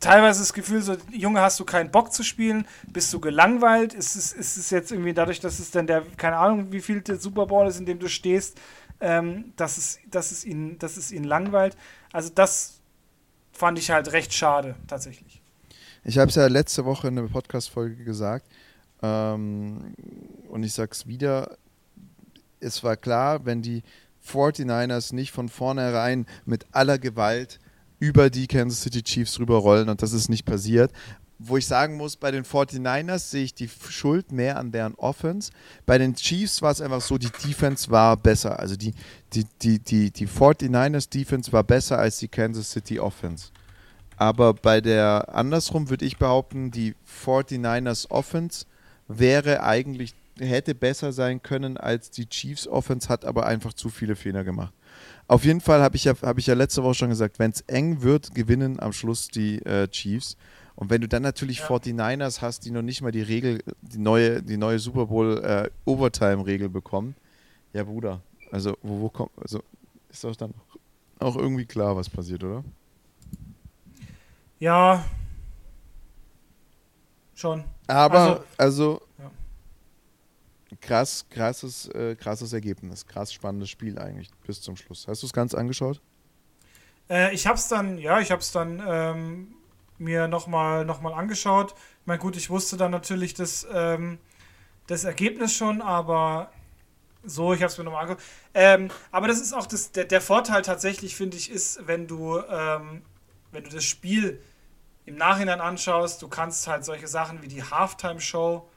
[0.00, 2.66] teilweise das Gefühl, so, Junge, hast du keinen Bock zu spielen?
[2.92, 3.94] Bist du gelangweilt?
[3.94, 7.00] Ist es, ist es jetzt irgendwie dadurch, dass es dann der, keine Ahnung, wie viel
[7.00, 8.58] der Super Bowl ist, in dem du stehst,
[9.00, 11.76] ähm, dass, es, dass, es ihn, dass es ihn langweilt?
[12.12, 12.80] Also, das
[13.52, 15.40] fand ich halt recht schade, tatsächlich.
[16.04, 18.46] Ich habe es ja letzte Woche in einer Podcast-Folge gesagt.
[19.02, 19.94] Ähm,
[20.48, 21.56] und ich sag's wieder,
[22.60, 23.82] es war klar, wenn die
[24.26, 27.58] 49ers nicht von vornherein mit aller Gewalt
[27.98, 30.92] über die Kansas City Chiefs rüberrollen und das ist nicht passiert.
[31.38, 35.52] Wo ich sagen muss, bei den 49ers sehe ich die Schuld mehr an deren Offense.
[35.84, 38.58] Bei den Chiefs war es einfach so, die Defense war besser.
[38.58, 38.94] Also die,
[39.34, 43.50] die, die, die, die 49ers Defense war besser als die Kansas City Offense.
[44.16, 46.94] Aber bei der, andersrum würde ich behaupten, die
[47.24, 48.64] 49ers Offense
[49.08, 54.16] wäre eigentlich, hätte besser sein können als die Chiefs Offense, hat aber einfach zu viele
[54.16, 54.72] Fehler gemacht.
[55.28, 57.62] Auf jeden Fall habe ich, ja, hab ich ja letzte Woche schon gesagt, wenn es
[57.62, 60.36] eng wird, gewinnen am Schluss die äh, Chiefs.
[60.76, 61.66] Und wenn du dann natürlich ja.
[61.66, 65.70] 49ers hast, die noch nicht mal die Regel, die neue, die neue Super Bowl äh,
[65.84, 67.16] Overtime-Regel bekommen,
[67.72, 68.20] ja Bruder,
[68.52, 69.62] also wo, wo kommt, also
[70.10, 70.54] ist doch dann
[71.18, 72.62] auch irgendwie klar, was passiert, oder?
[74.58, 75.04] Ja.
[77.34, 77.64] Schon.
[77.86, 79.30] Aber, also, also ja.
[80.80, 83.06] Krass, krasses, äh, krasses Ergebnis.
[83.06, 85.06] Krass spannendes Spiel eigentlich bis zum Schluss.
[85.08, 86.00] Hast du es ganz angeschaut?
[87.08, 89.54] Äh, ich hab's dann, ja, ich hab's dann ähm,
[89.98, 91.74] mir nochmal noch mal angeschaut.
[92.00, 94.18] Ich meine, gut, ich wusste dann natürlich das, ähm,
[94.86, 96.50] das Ergebnis schon, aber
[97.24, 98.24] so, ich habe es mir nochmal angeschaut.
[98.54, 102.38] Ähm, aber das ist auch das, der, der Vorteil tatsächlich, finde ich, ist, wenn du,
[102.38, 103.02] ähm,
[103.52, 104.40] wenn du das Spiel
[105.04, 108.68] im Nachhinein anschaust, du kannst halt solche Sachen wie die Halftime-Show,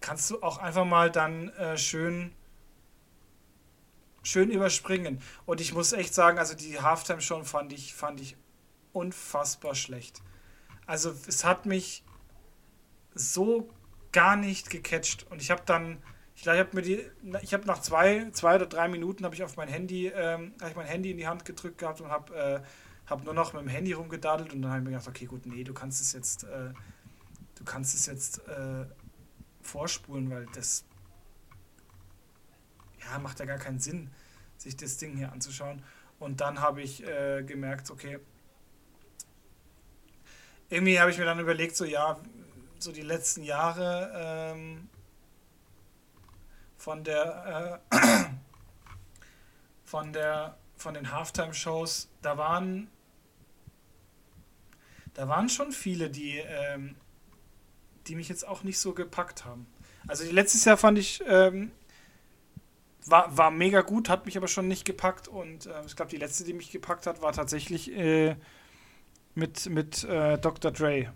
[0.00, 2.32] kannst du auch einfach mal dann äh, schön,
[4.22, 5.20] schön überspringen.
[5.46, 8.36] Und ich muss echt sagen, also die Halftime-Show fand ich, fand ich
[8.92, 10.22] unfassbar schlecht.
[10.86, 12.04] Also es hat mich
[13.14, 13.68] so
[14.12, 15.26] gar nicht gecatcht.
[15.30, 16.02] Und ich habe dann,
[16.34, 17.10] ich glaube, ich habe mir die,
[17.42, 20.70] ich habe nach zwei, zwei oder drei Minuten habe ich auf mein Handy, ähm, habe
[20.70, 22.60] ich mein Handy in die Hand gedrückt gehabt und habe äh,
[23.08, 25.46] habe nur noch mit dem Handy rumgedaddelt und dann habe ich mir gedacht, okay, gut,
[25.46, 26.72] nee, du kannst es jetzt, äh,
[27.54, 28.84] du kannst es jetzt äh,
[29.68, 30.84] vorspulen, weil das
[33.00, 34.10] ja, macht ja gar keinen Sinn,
[34.56, 35.82] sich das Ding hier anzuschauen.
[36.18, 38.18] Und dann habe ich äh, gemerkt, okay,
[40.68, 42.18] irgendwie habe ich mir dann überlegt, so ja,
[42.78, 44.88] so die letzten Jahre ähm,
[46.76, 48.24] von der äh,
[49.84, 52.88] von der von den Halftime-Shows, da waren
[55.18, 56.94] da waren schon viele, die, ähm,
[58.08, 59.66] die mich jetzt auch nicht so gepackt haben.
[60.06, 61.70] Also letztes Jahr fand ich, ähm,
[63.06, 66.16] war, war mega gut, hat mich aber schon nicht gepackt und äh, ich glaube, die
[66.16, 68.36] letzte, die mich gepackt hat, war tatsächlich äh,
[69.34, 70.70] mit, mit äh, Dr.
[70.70, 71.12] Dre.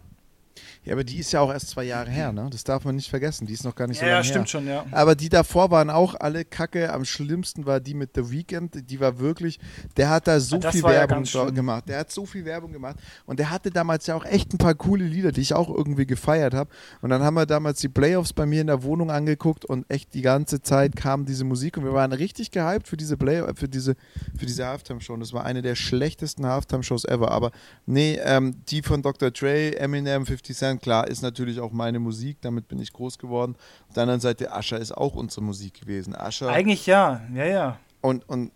[0.84, 2.48] Ja, aber die ist ja auch erst zwei Jahre her, ne?
[2.50, 3.46] Das darf man nicht vergessen.
[3.46, 4.50] Die ist noch gar nicht so ja, lange ja, stimmt her.
[4.50, 4.84] schon, ja.
[4.90, 6.92] Aber die davor waren auch alle kacke.
[6.92, 8.90] Am schlimmsten war die mit The Weeknd.
[8.90, 9.58] Die war wirklich,
[9.96, 11.88] der hat da so viel Werbung ja gemacht.
[11.88, 12.96] Der hat so viel Werbung gemacht.
[13.26, 16.06] Und der hatte damals ja auch echt ein paar coole Lieder, die ich auch irgendwie
[16.06, 16.70] gefeiert habe.
[17.00, 20.14] Und dann haben wir damals die Playoffs bei mir in der Wohnung angeguckt und echt
[20.14, 23.68] die ganze Zeit kam diese Musik und wir waren richtig gehypt für diese Play für
[23.68, 23.94] diese,
[24.36, 25.14] für diese Halftime-Show.
[25.14, 27.30] Und das war eine der schlechtesten Halftime-Shows ever.
[27.30, 27.50] Aber
[27.86, 29.30] nee, ähm, die von Dr.
[29.30, 33.56] Dre, Eminem, 50 Cent, klar, ist natürlich auch meine Musik, damit bin ich groß geworden.
[33.88, 36.14] Auf der anderen Seite, Ascher ist auch unsere Musik gewesen.
[36.14, 36.48] Ascher.
[36.48, 37.78] Eigentlich ja, ja, ja.
[38.00, 38.50] Und, und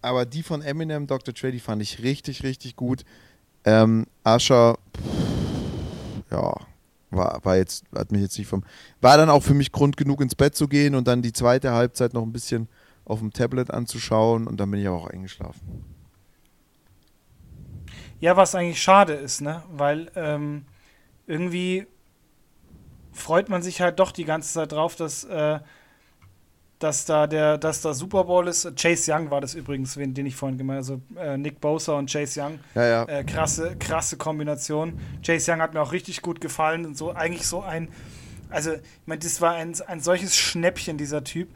[0.00, 1.34] aber die von Eminem, Dr.
[1.34, 3.04] Dre, die fand ich richtig, richtig gut.
[3.64, 4.78] Ähm, Ascher,
[6.30, 6.54] ja,
[7.10, 8.62] war, war jetzt, hat mich jetzt nicht vom.
[9.00, 11.72] War dann auch für mich Grund genug, ins Bett zu gehen und dann die zweite
[11.72, 12.68] Halbzeit noch ein bisschen
[13.04, 15.97] auf dem Tablet anzuschauen und dann bin ich auch eingeschlafen.
[18.20, 19.62] Ja, was eigentlich schade ist, ne?
[19.70, 20.64] Weil ähm,
[21.26, 21.86] irgendwie
[23.12, 25.60] freut man sich halt doch die ganze Zeit drauf, dass, äh,
[26.78, 28.76] dass da der, dass da Super Bowl ist.
[28.76, 31.00] Chase Young war das übrigens, den ich vorhin gemeint habe.
[31.16, 32.60] Also äh, Nick Bosa und Chase Young.
[32.74, 33.04] Ja, ja.
[33.04, 34.98] Äh, krasse, krasse Kombination.
[35.24, 37.88] Chase Young hat mir auch richtig gut gefallen und so eigentlich so ein,
[38.50, 41.48] also ich meine, das war ein, ein solches Schnäppchen, dieser Typ.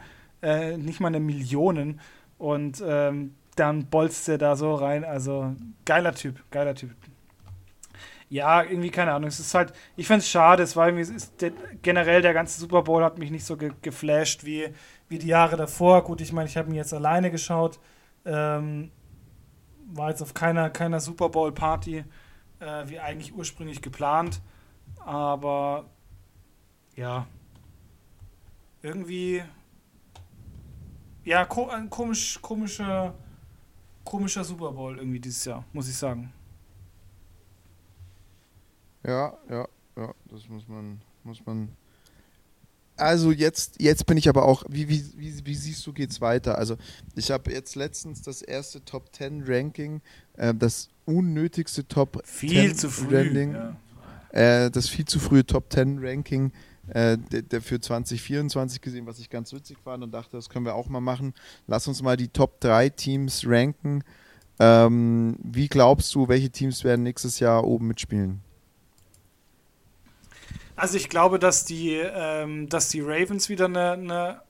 [0.42, 2.00] Äh, nicht mal eine Million.
[2.38, 5.04] Und ähm, dann bolzt er da so rein.
[5.04, 6.90] Also geiler Typ, geiler Typ
[8.32, 9.28] ja, irgendwie keine Ahnung.
[9.28, 10.62] Es ist halt, ich finde es schade.
[10.62, 13.72] Es war irgendwie, es der, generell der ganze Super Bowl hat mich nicht so ge
[13.82, 14.70] geflasht wie,
[15.10, 16.02] wie die Jahre davor.
[16.02, 17.78] Gut, ich meine, ich habe ihn jetzt alleine geschaut.
[18.24, 18.90] Ähm,
[19.84, 22.04] war jetzt auf keiner, keiner Super Bowl Party,
[22.60, 24.40] äh, wie eigentlich ursprünglich geplant.
[25.04, 25.90] Aber
[26.96, 27.26] ja,
[28.80, 29.42] irgendwie,
[31.22, 33.12] ja, ko ein komisch, komischer,
[34.04, 36.32] komischer Super Bowl irgendwie dieses Jahr, muss ich sagen.
[39.04, 41.68] Ja, ja, ja, das muss man, muss man.
[42.96, 46.58] Also jetzt, jetzt bin ich aber auch, wie, wie, wie, wie siehst du, geht's weiter?
[46.58, 46.76] Also
[47.16, 50.02] ich habe jetzt letztens das erste Top 10 Ranking,
[50.34, 53.54] äh, das unnötigste Top Viel 10 zu früh, Ranking.
[53.54, 53.76] Ja.
[54.30, 56.52] äh, das viel zu frühe Top 10 Ranking
[56.88, 57.16] äh,
[57.60, 61.00] für 2024 gesehen, was ich ganz witzig fand und dachte, das können wir auch mal
[61.00, 61.34] machen.
[61.66, 64.02] Lass uns mal die Top 3 Teams ranken.
[64.58, 68.40] Ähm, wie glaubst du, welche Teams werden nächstes Jahr oben mitspielen?
[70.76, 74.42] Also ich glaube, dass die, ähm, dass die Ravens wieder eine, eine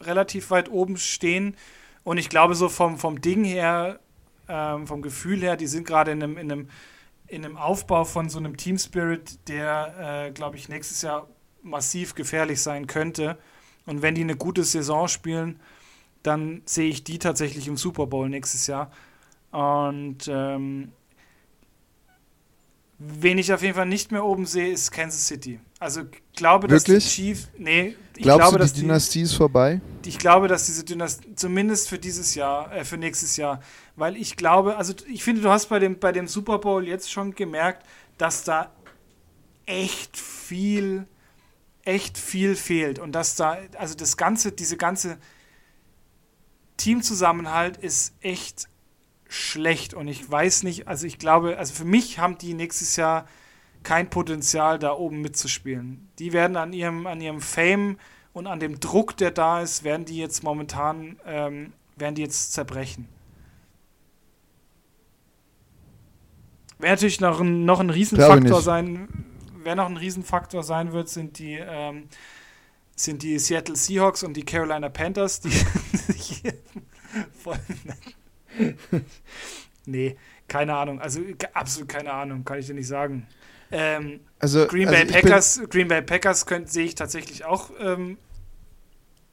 [0.00, 1.56] relativ weit oben stehen.
[2.02, 4.00] Und ich glaube, so vom, vom Ding her,
[4.48, 6.68] ähm, vom Gefühl her, die sind gerade in einem, in, einem,
[7.26, 11.28] in einem Aufbau von so einem Team Spirit, der, äh, glaube ich, nächstes Jahr
[11.64, 13.38] massiv gefährlich sein könnte.
[13.86, 15.60] Und wenn die eine gute Saison spielen,
[16.22, 18.90] dann sehe ich die tatsächlich im Super Bowl nächstes Jahr.
[19.50, 20.92] Und ähm,
[22.98, 25.60] wen ich auf jeden Fall nicht mehr oben sehe, ist Kansas City.
[25.78, 26.02] Also
[26.34, 27.04] glaube, dass Wirklich?
[27.04, 27.48] die Chiefs.
[27.58, 29.80] Nee, ich Glaubst glaube, du, dass die Dynastie ist vorbei?
[30.06, 33.60] Ich glaube, dass diese Dynastie, zumindest für dieses Jahr, äh, für nächstes Jahr,
[33.96, 37.10] weil ich glaube, also ich finde, du hast bei dem, bei dem Super Bowl jetzt
[37.10, 37.86] schon gemerkt,
[38.16, 38.70] dass da
[39.66, 41.06] echt viel,
[41.84, 45.18] echt viel fehlt und dass da, also das ganze, diese ganze
[46.76, 48.68] Teamzusammenhalt ist echt
[49.28, 53.26] schlecht und ich weiß nicht, also ich glaube, also für mich haben die nächstes Jahr
[53.82, 56.08] kein Potenzial, da oben mitzuspielen.
[56.18, 57.98] Die werden an ihrem, an ihrem Fame
[58.32, 62.52] und an dem Druck, der da ist, werden die jetzt momentan, ähm, werden die jetzt
[62.52, 63.08] zerbrechen.
[66.78, 69.08] Wer natürlich noch ein, noch ein Riesenfaktor sein,
[69.64, 72.08] wer noch ein Riesenfaktor sein wird, sind die, ähm,
[72.96, 75.50] sind die Seattle Seahawks und die Carolina Panthers, die
[77.42, 77.58] voll
[79.86, 80.16] nee,
[80.48, 81.00] keine Ahnung.
[81.00, 81.20] Also
[81.52, 83.26] absolut keine Ahnung, kann ich dir nicht sagen.
[83.70, 88.18] Ähm, also, Green, Bay also Packers, Green Bay Packers sehe ich tatsächlich auch ähm,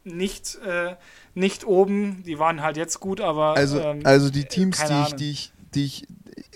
[0.04, 0.96] nicht, äh,
[1.36, 2.24] nicht oben.
[2.24, 3.56] Die waren halt jetzt gut, aber.
[3.56, 6.08] Also, ähm, also die Teams, die ich, die ich, die ich,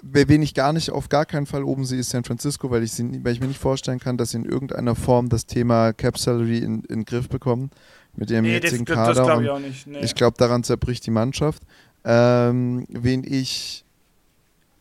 [0.02, 2.92] wen ich gar nicht auf gar keinen Fall oben sehe, ist San Francisco, weil ich,
[2.92, 6.18] sie, weil ich mir nicht vorstellen kann, dass sie in irgendeiner Form das Thema Cap
[6.18, 7.72] Salary in, in den Griff bekommen
[8.16, 9.14] mit ihrem nee, jetzigen das, Kader.
[9.14, 9.88] Das glaube ich auch nicht.
[9.88, 10.02] Nee.
[10.02, 11.64] Ich glaube, daran zerbricht die Mannschaft.
[12.04, 13.86] Ähm, wen ich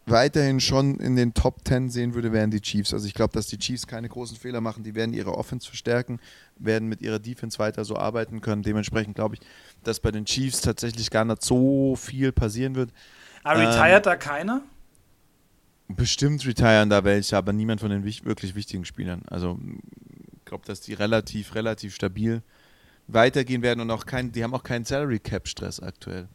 [0.06, 2.92] weiterhin schon in den Top 10 sehen würde, wären die Chiefs.
[2.92, 4.84] Also ich glaube, dass die Chiefs keine großen Fehler machen.
[4.84, 6.20] Die werden ihre Offense verstärken,
[6.58, 8.62] werden mit ihrer Defense weiter so arbeiten können.
[8.62, 9.40] Dementsprechend glaube ich,
[9.82, 12.90] dass bei den Chiefs tatsächlich gar nicht so viel passieren wird.
[13.44, 14.62] Aber ähm, retired da keiner?
[15.88, 19.22] Bestimmt retiren da welche, aber niemand von den wirklich wichtigen Spielern.
[19.28, 19.58] Also
[20.38, 22.42] ich glaube, dass die relativ, relativ stabil
[23.06, 26.28] weitergehen werden und auch kein, die haben auch keinen Salary Cap Stress aktuell.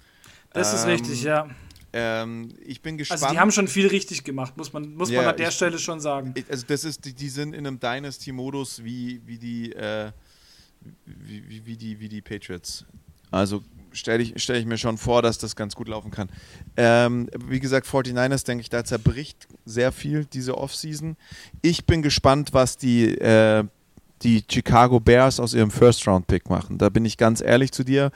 [0.54, 1.50] Das ist richtig, ja.
[1.92, 3.24] Ähm, ich bin gespannt.
[3.24, 5.56] Also die haben schon viel richtig gemacht, muss man, muss ja, man an der ich,
[5.56, 6.36] Stelle schon sagen.
[6.48, 10.12] Also das ist, die, die sind in einem Dynasty-Modus wie, wie die äh,
[11.06, 12.86] wie, wie, wie, die, wie die Patriots.
[13.32, 16.30] Also stelle ich, stell ich mir schon vor, dass das ganz gut laufen kann.
[16.78, 21.18] Ähm, wie gesagt, 49ers, denke ich, da zerbricht sehr viel diese Offseason.
[21.62, 23.64] Ich bin gespannt, was die, äh,
[24.22, 26.78] die Chicago Bears aus ihrem First-Round-Pick machen.
[26.78, 28.12] Da bin ich ganz ehrlich zu dir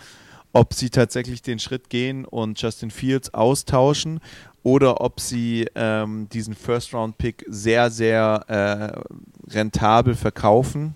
[0.53, 4.19] ob sie tatsächlich den Schritt gehen und Justin Fields austauschen
[4.61, 10.93] oder ob sie ähm, diesen First-Round-Pick sehr, sehr äh, rentabel verkaufen.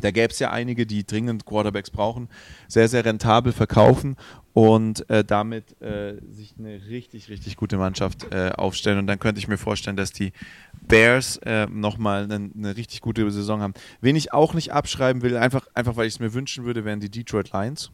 [0.00, 2.28] Da gäbe es ja einige, die dringend Quarterbacks brauchen,
[2.68, 4.16] sehr, sehr rentabel verkaufen
[4.52, 8.98] und äh, damit äh, sich eine richtig, richtig gute Mannschaft äh, aufstellen.
[8.98, 10.32] Und dann könnte ich mir vorstellen, dass die
[10.86, 13.74] Bears äh, nochmal eine, eine richtig gute Saison haben.
[14.00, 17.00] Wen ich auch nicht abschreiben will, einfach, einfach weil ich es mir wünschen würde, wären
[17.00, 17.90] die Detroit Lions.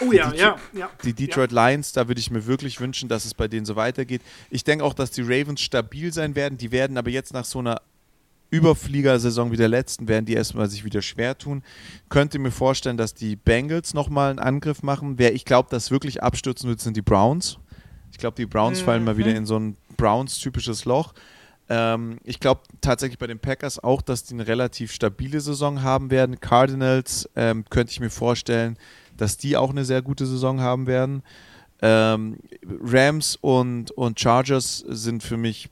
[0.00, 0.90] Oh ja, die, ja, ja.
[1.04, 1.68] Die Detroit ja.
[1.68, 4.22] Lions, da würde ich mir wirklich wünschen, dass es bei denen so weitergeht.
[4.50, 6.56] Ich denke auch, dass die Ravens stabil sein werden.
[6.58, 7.80] Die werden aber jetzt nach so einer
[8.50, 11.62] Überfliegersaison wie der letzten, werden die erstmal sich wieder schwer tun.
[12.08, 15.18] Könnte mir vorstellen, dass die Bengals nochmal einen Angriff machen.
[15.18, 17.58] Wer ich glaube, das wirklich abstürzen wird, sind die Browns.
[18.12, 18.84] Ich glaube, die Browns mhm.
[18.84, 21.12] fallen mal wieder in so ein Browns-typisches Loch.
[21.68, 26.10] Ähm, ich glaube tatsächlich bei den Packers auch, dass die eine relativ stabile Saison haben
[26.10, 26.40] werden.
[26.40, 28.78] Cardinals ähm, könnte ich mir vorstellen,
[29.16, 31.22] dass die auch eine sehr gute Saison haben werden.
[31.82, 35.68] Ähm, Rams und, und Chargers sind für mich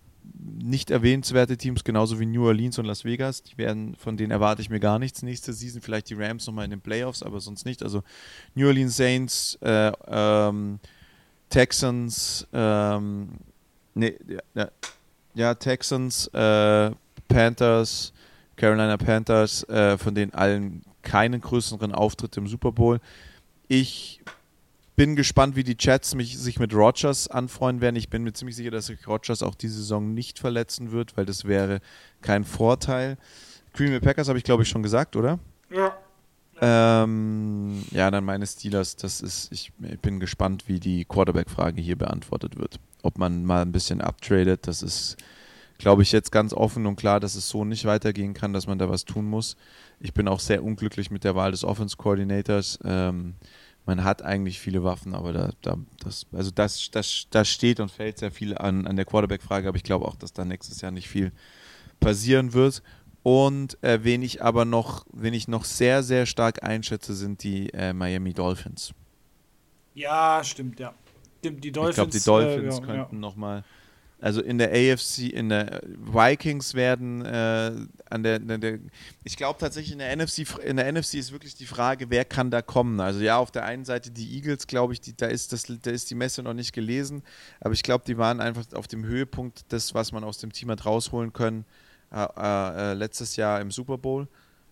[0.65, 3.43] nicht erwähnenswerte Teams, genauso wie New Orleans und Las Vegas.
[3.43, 5.83] Die werden, von denen erwarte ich mir gar nichts nächste Season.
[5.83, 7.83] Vielleicht die Rams nochmal in den Playoffs, aber sonst nicht.
[7.83, 8.03] Also
[8.55, 10.81] New Orleans Saints, äh, ähm,
[11.51, 13.29] Texans, ähm,
[13.95, 14.15] nee,
[14.55, 14.71] ja,
[15.35, 16.91] ja Texans, äh,
[17.29, 18.15] Panthers,
[18.57, 23.01] Carolina Panthers, äh, von denen allen keinen größeren Auftritt im Super Bowl.
[23.69, 24.21] Ich
[24.97, 27.97] bin gespannt, wie die Chats mich, sich mit Rogers anfreuen werden.
[27.97, 31.27] Ich bin mir ziemlich sicher, dass sich Rogers auch diese Saison nicht verletzen wird, weil
[31.27, 31.81] das wäre
[32.23, 33.17] kein Vorteil.
[33.73, 35.39] Green Bay Packers habe ich, glaube ich, schon gesagt, oder?
[35.71, 35.97] Ja.
[36.61, 38.95] Ähm, ja, dann meine Steelers.
[38.95, 42.79] Das ist, ich, ich bin gespannt, wie die Quarterback-Frage hier beantwortet wird.
[43.03, 45.17] Ob man mal ein bisschen uptradet, das ist
[45.79, 48.79] glaube ich jetzt ganz offen und klar, dass es so nicht weitergehen kann, dass man
[48.79, 49.57] da was tun muss.
[50.01, 52.79] Ich bin auch sehr unglücklich mit der Wahl des Offense Coordinators.
[52.85, 53.35] Ähm,
[53.87, 57.91] man hat eigentlich viele Waffen, aber da, da das, also das, das, das steht und
[57.91, 60.91] fällt sehr viel an, an der Quarterback-Frage, aber ich glaube auch, dass da nächstes Jahr
[60.91, 61.33] nicht viel
[62.01, 62.83] passieren wird.
[63.23, 67.71] Und äh, wen ich aber noch, wen ich noch sehr, sehr stark einschätze, sind die
[67.73, 68.93] äh, Miami Dolphins.
[69.95, 70.95] Ja, stimmt, ja.
[71.43, 73.21] Die, die Dolphins, ich glaube, die Dolphins äh, ja, könnten ja.
[73.21, 73.65] nochmal
[74.21, 77.73] also in der AFC, in der Vikings werden äh,
[78.09, 78.79] an der, der,
[79.23, 82.51] ich glaube tatsächlich in der NFC, in der NFC ist wirklich die Frage, wer kann
[82.51, 83.01] da kommen.
[83.01, 85.91] Also ja, auf der einen Seite die Eagles, glaube ich, die, da ist das, da
[85.91, 87.23] ist die Messe noch nicht gelesen,
[87.61, 90.71] aber ich glaube, die waren einfach auf dem Höhepunkt des, was man aus dem Team
[90.71, 91.65] hat rausholen können,
[92.13, 94.29] äh, äh, letztes Jahr im Super Bowl.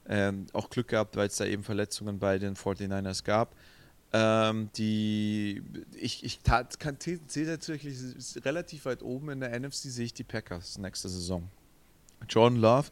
[0.09, 3.55] Ähm, auch Glück gehabt, weil es da eben Verletzungen bei den 49ers gab.
[4.15, 5.63] Ähm, die,
[5.95, 7.97] ich, ich sehe tatsächlich
[8.45, 11.49] relativ weit oben in der NFC, sehe ich die Packers nächste Saison.
[12.29, 12.89] Jordan Love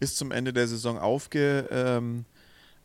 [0.00, 2.24] ist zum Ende der Saison aufge, ähm,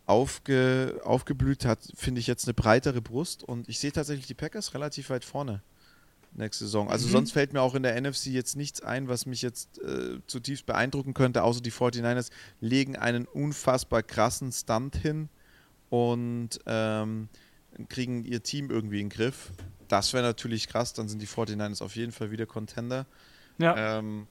[0.05, 4.73] aufge, aufgeblüht, hat, finde ich, jetzt eine breitere Brust und ich sehe tatsächlich die Packers
[4.73, 5.61] relativ weit vorne
[6.33, 6.89] nächste Saison.
[6.89, 7.11] Also mhm.
[7.11, 10.65] sonst fällt mir auch in der NFC jetzt nichts ein, was mich jetzt äh, zutiefst
[10.65, 12.31] beeindrucken könnte, außer die 49ers
[12.61, 15.29] legen einen unfassbar krassen Stunt hin
[15.89, 17.29] und ähm,
[17.89, 19.51] kriegen ihr Team irgendwie in den Griff.
[19.87, 23.05] Das wäre natürlich krass, dann sind die 49ers auf jeden Fall wieder Contender.
[23.57, 23.97] Ja.
[23.97, 24.27] Ähm,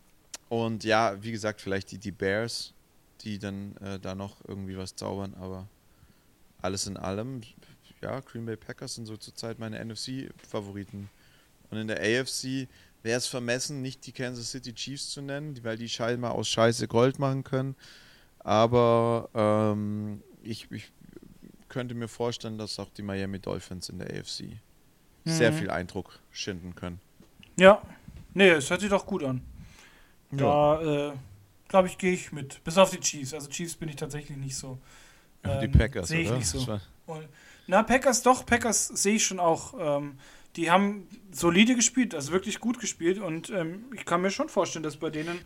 [0.48, 2.74] und ja, wie gesagt, vielleicht die, die Bears,
[3.22, 5.66] die dann äh, da noch irgendwie was zaubern, aber
[6.60, 7.40] alles in allem,
[8.02, 11.08] ja, Green Bay Packers sind so zurzeit meine NFC-Favoriten.
[11.70, 12.68] Und in der AFC
[13.02, 16.86] wäre es vermessen, nicht die Kansas City Chiefs zu nennen, weil die scheinbar aus Scheiße
[16.88, 17.74] Gold machen können.
[18.40, 20.92] Aber ähm, ich, ich
[21.68, 24.56] könnte mir vorstellen, dass auch die Miami Dolphins in der AFC mhm.
[25.24, 27.00] sehr viel Eindruck schinden können.
[27.56, 27.82] Ja,
[28.34, 29.42] nee, es hört sich doch gut an.
[30.30, 31.08] Da, ja.
[31.08, 31.12] äh,
[31.68, 32.62] glaube ich, gehe ich mit.
[32.64, 33.32] Bis auf die Chiefs.
[33.32, 34.78] Also Chiefs bin ich tatsächlich nicht so.
[35.44, 36.38] Ähm, die Packers, Sehe ich oder?
[36.38, 36.80] nicht so.
[37.66, 39.74] na, Packers doch, Packers sehe ich schon auch.
[39.78, 40.18] Ähm,
[40.56, 44.82] die haben solide gespielt, also wirklich gut gespielt und ähm, ich kann mir schon vorstellen,
[44.82, 45.38] dass bei denen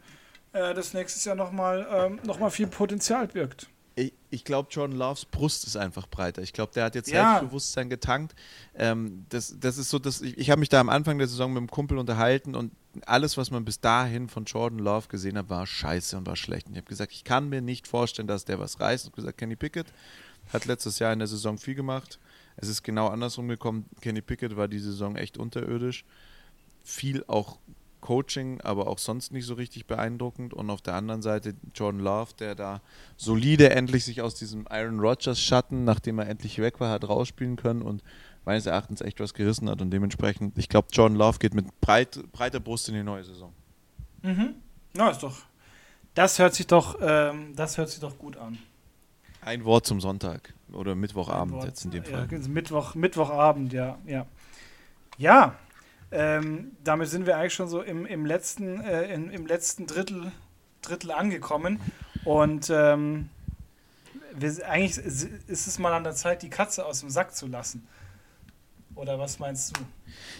[0.52, 5.24] äh, das nächstes Jahr nochmal ähm, noch viel Potenzial wirkt ich, ich glaube, Jordan Loves
[5.24, 6.42] Brust ist einfach breiter.
[6.42, 7.32] Ich glaube, der hat jetzt ja.
[7.32, 8.34] Selbstbewusstsein getankt.
[8.74, 11.52] Ähm, das, das ist so, dass ich, ich habe mich da am Anfang der Saison
[11.52, 12.72] mit einem Kumpel unterhalten und
[13.06, 16.66] alles, was man bis dahin von Jordan Love gesehen hat, war scheiße und war schlecht.
[16.66, 19.04] Und ich habe gesagt, ich kann mir nicht vorstellen, dass der was reißt.
[19.04, 19.86] Ich habe gesagt, Kenny Pickett
[20.52, 22.18] hat letztes Jahr in der Saison viel gemacht.
[22.56, 23.86] Es ist genau andersrum gekommen.
[24.00, 26.04] Kenny Pickett war die Saison echt unterirdisch.
[26.82, 27.58] Viel auch
[28.00, 30.54] Coaching, aber auch sonst nicht so richtig beeindruckend.
[30.54, 32.80] Und auf der anderen Seite Jordan Love, der da
[33.16, 37.56] solide endlich sich aus diesem Aaron Rodgers Schatten, nachdem er endlich weg war, hat rausspielen
[37.56, 38.02] können und
[38.44, 39.80] meines Erachtens echt was gerissen hat.
[39.82, 43.52] Und dementsprechend, ich glaube, Jordan Love geht mit breit, breiter Brust in die neue Saison.
[44.22, 44.54] Mhm.
[44.94, 45.36] Na, ist doch.
[46.14, 48.58] Das hört sich doch, ähm, das hört sich doch gut an.
[49.42, 52.28] Ein Wort zum Sonntag oder Mittwochabend jetzt in dem Fall.
[52.30, 54.26] Ja, Mittwoch, Mittwochabend, ja, ja.
[55.16, 55.56] Ja,
[56.12, 60.32] ähm, damit sind wir eigentlich schon so im, im, letzten, äh, in, im letzten Drittel,
[60.82, 61.80] Drittel angekommen.
[62.24, 63.28] Und ähm,
[64.34, 67.86] wir, eigentlich ist es mal an der Zeit, die Katze aus dem Sack zu lassen.
[68.96, 69.82] Oder was meinst du?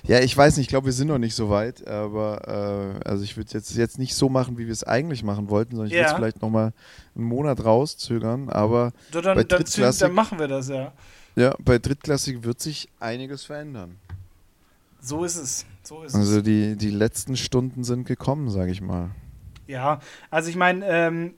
[0.03, 3.23] Ja, ich weiß nicht, ich glaube, wir sind noch nicht so weit, aber äh, also
[3.23, 5.95] ich würde jetzt, jetzt nicht so machen, wie wir es eigentlich machen wollten, sondern ich
[5.95, 6.01] ja.
[6.01, 6.73] würde es vielleicht nochmal
[7.15, 9.65] einen Monat rauszögern, aber dann, bei dann,
[9.99, 10.93] dann machen wir das, ja.
[11.37, 13.97] Ja, bei Drittklassik wird sich einiges verändern.
[15.01, 15.67] So ist es.
[15.83, 16.43] So ist also es.
[16.43, 19.11] Die, die letzten Stunden sind gekommen, sage ich mal.
[19.67, 21.35] Ja, also ich meine, ähm,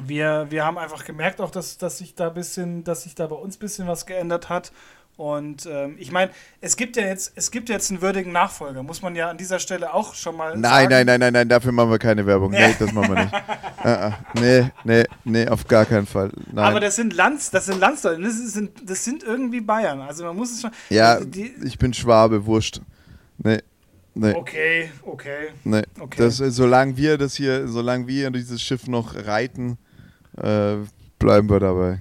[0.00, 3.36] wir, wir haben einfach gemerkt auch, dass, dass sich da bisschen, dass sich da bei
[3.36, 4.72] uns ein bisschen was geändert hat.
[5.20, 6.30] Und ähm, ich meine,
[6.62, 9.58] es gibt ja jetzt, es gibt jetzt einen würdigen Nachfolger, muss man ja an dieser
[9.58, 10.88] Stelle auch schon mal nein, sagen.
[10.88, 12.52] Nein, nein, nein, nein, dafür machen wir keine Werbung.
[12.52, 13.34] Nee, das machen wir nicht.
[13.84, 16.30] uh, nee, nee, nee, auf gar keinen Fall.
[16.50, 16.64] Nein.
[16.64, 20.00] Aber das sind Lanz, das sind Landsleute, das sind, das sind irgendwie Bayern.
[20.00, 20.70] Also man muss es schon.
[20.88, 22.80] Ja, also die, ich bin Schwabe, wurscht.
[23.36, 23.58] Nee.
[24.14, 24.32] Nee.
[24.32, 25.48] Okay, okay.
[25.64, 25.82] Nee.
[25.98, 26.16] okay.
[26.16, 29.76] Das, solange wir das hier, solange wir dieses Schiff noch reiten,
[30.38, 30.76] äh,
[31.18, 32.00] bleiben wir dabei.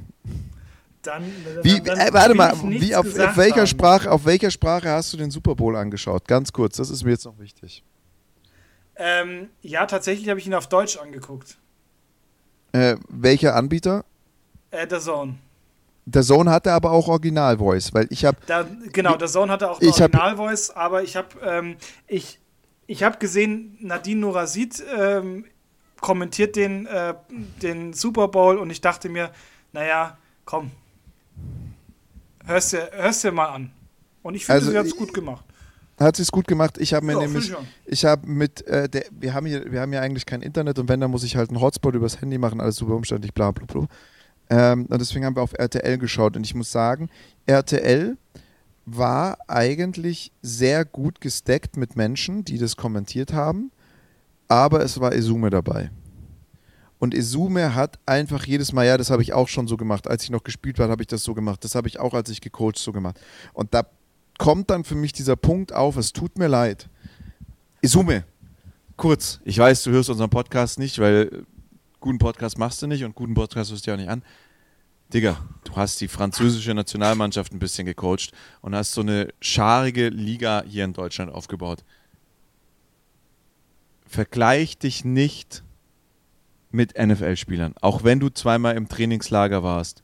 [1.02, 1.24] Dann,
[1.64, 5.18] wie, dann äh, warte mal, wie, auf, auf, welcher Sprache, auf welcher Sprache hast du
[5.18, 6.28] den Super Bowl angeschaut?
[6.28, 7.84] Ganz kurz, das ist mir jetzt noch wichtig.
[8.97, 11.58] Ähm, ja, tatsächlich habe ich ihn auf Deutsch angeguckt.
[12.74, 14.04] Äh, welcher Anbieter?
[14.72, 15.36] Äh, der Zone.
[16.06, 18.38] Der Zone hatte aber auch Original-Voice, weil ich habe.
[18.91, 21.78] Genau, der Zone hatte auch Original-Voice, aber ich habe ähm,
[22.08, 22.39] ich,
[22.88, 25.45] ich hab gesehen, Nadine Norazit ähm,
[26.02, 27.14] kommentiert den, äh,
[27.62, 29.32] den Super Bowl und ich dachte mir,
[29.72, 30.72] naja, komm,
[32.50, 33.72] hörst dir, hörst dir mal an.
[34.22, 35.45] Und ich finde, also, sie hat es gut gemacht.
[36.00, 36.78] hat sie es gut gemacht.
[36.78, 37.54] Ich habe mir ja, nämlich,
[37.86, 40.89] ich habe mit, äh, der, wir haben hier, wir haben ja eigentlich kein Internet und
[40.89, 43.66] wenn, dann muss ich halt einen Hotspot übers Handy machen, alles super umständlich, bla bla
[43.66, 43.88] bla.
[44.50, 47.10] Ähm, und deswegen haben wir auf RTL geschaut und ich muss sagen,
[47.45, 48.18] RTL
[48.86, 53.72] war eigentlich sehr gut gesteckt mit Menschen, die das kommentiert haben,
[54.47, 55.91] aber es war Esume dabei.
[57.00, 60.08] Und Esume hat einfach jedes Mal, ja, das habe ich auch schon so gemacht.
[60.08, 61.64] Als ich noch gespielt habe, habe ich das so gemacht.
[61.64, 63.20] Das habe ich auch, als ich gecoacht so gemacht.
[63.54, 63.84] Und da
[64.38, 66.89] kommt dann für mich dieser Punkt auf, es tut mir leid.
[67.82, 68.26] Isume,
[68.97, 71.45] kurz, ich weiß, du hörst unseren Podcast nicht, weil
[72.02, 74.24] guten Podcast machst du nicht und guten Podcast hörst du ja auch nicht an.
[75.14, 78.32] Digga, du hast die französische Nationalmannschaft ein bisschen gecoacht
[78.62, 81.84] und hast so eine scharige Liga hier in Deutschland aufgebaut.
[84.06, 85.64] Vergleich dich nicht
[86.72, 90.01] mit NFL-Spielern, auch wenn du zweimal im Trainingslager warst.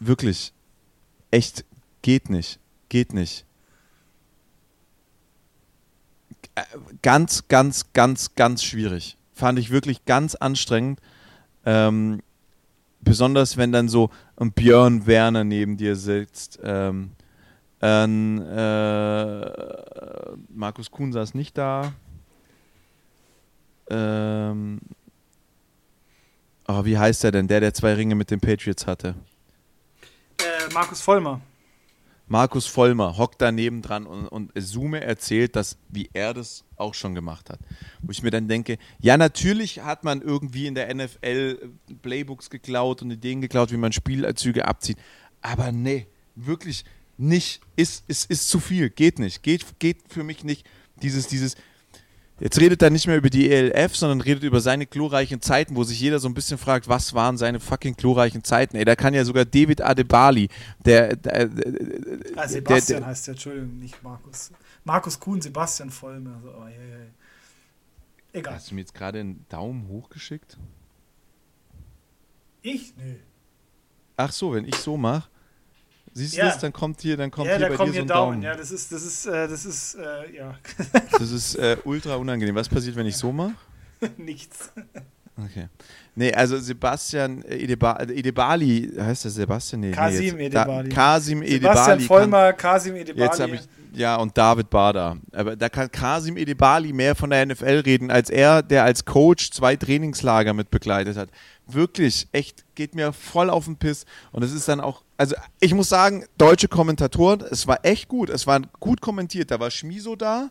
[0.00, 0.52] Wirklich,
[1.30, 1.64] echt,
[2.02, 2.58] geht nicht.
[2.88, 3.44] Geht nicht.
[6.54, 6.62] Äh,
[7.02, 9.16] ganz, ganz, ganz, ganz schwierig.
[9.32, 11.00] Fand ich wirklich ganz anstrengend.
[11.64, 12.22] Ähm,
[13.00, 16.58] besonders wenn dann so ein Björn Werner neben dir sitzt.
[16.62, 17.12] Ähm,
[17.80, 19.50] ein, äh,
[20.48, 21.92] Markus Kuhn saß nicht da.
[23.90, 24.80] Ähm,
[26.68, 27.48] oh, wie heißt der denn?
[27.48, 29.14] Der, der zwei Ringe mit den Patriots hatte.
[30.38, 31.40] Äh, Markus Vollmer.
[32.28, 37.14] Markus Vollmer hockt daneben dran und, und Sume erzählt, dass, wie er das auch schon
[37.14, 37.58] gemacht hat.
[38.02, 41.70] Wo ich mir dann denke, ja, natürlich hat man irgendwie in der NFL
[42.02, 44.98] Playbooks geklaut und Ideen geklaut, wie man Spielzüge abzieht.
[45.40, 46.84] Aber nee, wirklich
[47.16, 47.62] nicht.
[47.76, 48.90] Ist, ist, ist zu viel.
[48.90, 49.42] Geht nicht.
[49.42, 50.66] Geht, geht für mich nicht.
[51.02, 51.56] Dieses, dieses,
[52.40, 55.82] Jetzt redet er nicht mehr über die ELF, sondern redet über seine glorreichen Zeiten, wo
[55.82, 58.76] sich jeder so ein bisschen fragt, was waren seine fucking glorreichen Zeiten?
[58.76, 60.48] Ey, da kann ja sogar David Adebali,
[60.84, 61.16] der.
[61.16, 61.78] der, der
[62.36, 64.52] ah, Sebastian der, heißt der, Entschuldigung, nicht Markus.
[64.84, 66.36] Markus Kuhn, Sebastian Vollmer.
[66.36, 67.08] Also, oh, hey, hey.
[68.32, 68.54] Egal.
[68.54, 70.56] Hast du mir jetzt gerade einen Daumen hoch geschickt?
[72.62, 72.96] Ich?
[72.96, 73.14] Nö.
[74.16, 75.28] Ach so, wenn ich so mache.
[76.18, 76.46] Siehst du ja.
[76.46, 76.58] das?
[76.58, 78.08] Dann kommt hier, dann kommt ja, hier bei dir so ein Daumen.
[78.08, 78.42] Daumen.
[78.42, 80.54] Ja, das ist, das ist, äh, das ist, äh, ja.
[81.12, 82.56] das ist äh, ultra unangenehm.
[82.56, 83.54] Was passiert, wenn ich so mache?
[84.16, 84.72] Nichts.
[85.36, 85.68] Okay.
[86.16, 89.80] Nee, also Sebastian äh, Edeba Edebali, heißt der Sebastian?
[89.82, 90.88] Nee, Kasim nee, Edebali.
[90.88, 91.60] Da, Kasim Edebali.
[91.60, 93.24] Sebastian Vollmer, Kasim Edebali.
[93.24, 93.60] Jetzt habe ich,
[93.92, 95.18] ja, und David Bader.
[95.32, 99.50] Aber da kann Kasim Edebali mehr von der NFL reden, als er, der als Coach
[99.50, 101.30] zwei Trainingslager mit begleitet hat.
[101.66, 104.06] Wirklich, echt, geht mir voll auf den Piss.
[104.32, 108.30] Und es ist dann auch also ich muss sagen, deutsche Kommentatoren, es war echt gut.
[108.30, 109.50] Es war gut kommentiert.
[109.50, 110.50] Da war Schmiso da,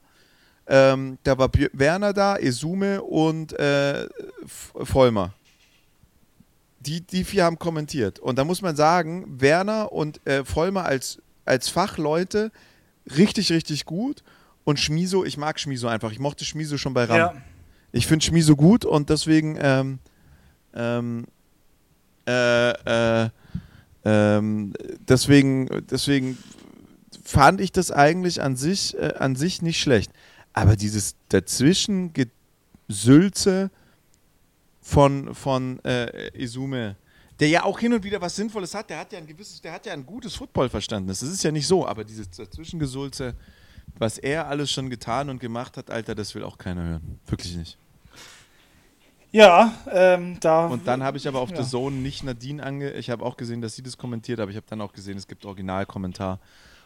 [0.67, 4.07] ähm, da war Werner da, Esume und äh,
[4.45, 5.33] Vollmer.
[6.79, 8.19] Die, die vier haben kommentiert.
[8.19, 12.51] Und da muss man sagen, Werner und äh, Vollmer als, als Fachleute
[13.15, 14.23] richtig, richtig gut.
[14.63, 16.11] Und Schmiso, ich mag Schmiso einfach.
[16.11, 17.17] Ich mochte Schmiso schon bei Ram.
[17.17, 17.33] Ja.
[17.91, 19.99] Ich finde Schmiso gut und deswegen ähm,
[20.73, 21.25] ähm,
[22.27, 23.29] äh, äh,
[24.03, 24.73] ähm,
[25.07, 26.37] deswegen, deswegen
[27.23, 30.11] fand ich das eigentlich an sich, äh, an sich nicht schlecht.
[30.53, 32.11] Aber dieses dazwischen
[32.87, 33.71] Gesülze
[34.81, 36.95] von, von äh, Isume,
[37.39, 39.71] der ja auch hin und wieder was Sinnvolles hat, der hat ja ein gewisses, der
[39.71, 41.19] hat ja ein gutes Footballverständnis.
[41.19, 43.35] Das ist ja nicht so, aber dieses Dazwischengesülze,
[43.97, 47.19] was er alles schon getan und gemacht hat, Alter, das will auch keiner hören.
[47.27, 47.77] Wirklich nicht.
[49.31, 50.67] Ja, ähm, da.
[50.67, 51.61] Und dann habe ich aber auf ja.
[51.61, 52.91] The Zone nicht Nadine ange.
[52.93, 55.27] Ich habe auch gesehen, dass sie das kommentiert, aber ich habe dann auch gesehen, es
[55.27, 56.39] gibt Originalkommentar.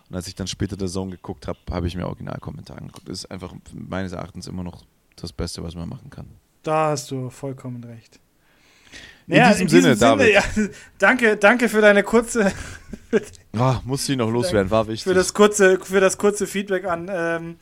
[0.09, 3.07] Und als ich dann später The Zone geguckt habe, habe ich mir Originalkommentar angeguckt.
[3.07, 4.83] Das ist einfach meines Erachtens immer noch
[5.15, 6.27] das Beste, was man machen kann.
[6.63, 8.19] Da hast du vollkommen recht.
[9.27, 10.43] In naja, diesem, in Sinne, diesem Sinne, ja,
[10.97, 12.51] danke, danke für deine kurze.
[13.57, 15.03] oh, musste ich noch loswerden, war wichtig.
[15.03, 17.55] Für das kurze, für das kurze Feedback an ähm,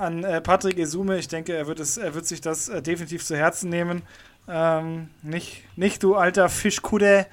[0.00, 1.18] an äh, Patrick Esume.
[1.18, 4.02] Ich denke, er wird, es, er wird sich das äh, definitiv zu Herzen nehmen.
[4.48, 7.26] Ähm, nicht, nicht du alter Fischkude.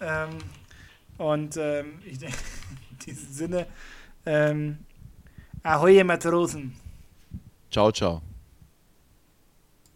[0.00, 0.38] Ähm,
[1.18, 2.36] und ähm, ich denke,
[2.90, 3.66] in diesem Sinne,
[4.24, 4.78] ähm,
[5.62, 6.74] Ahoi Matrosen.
[7.70, 8.22] Ciao, ciao.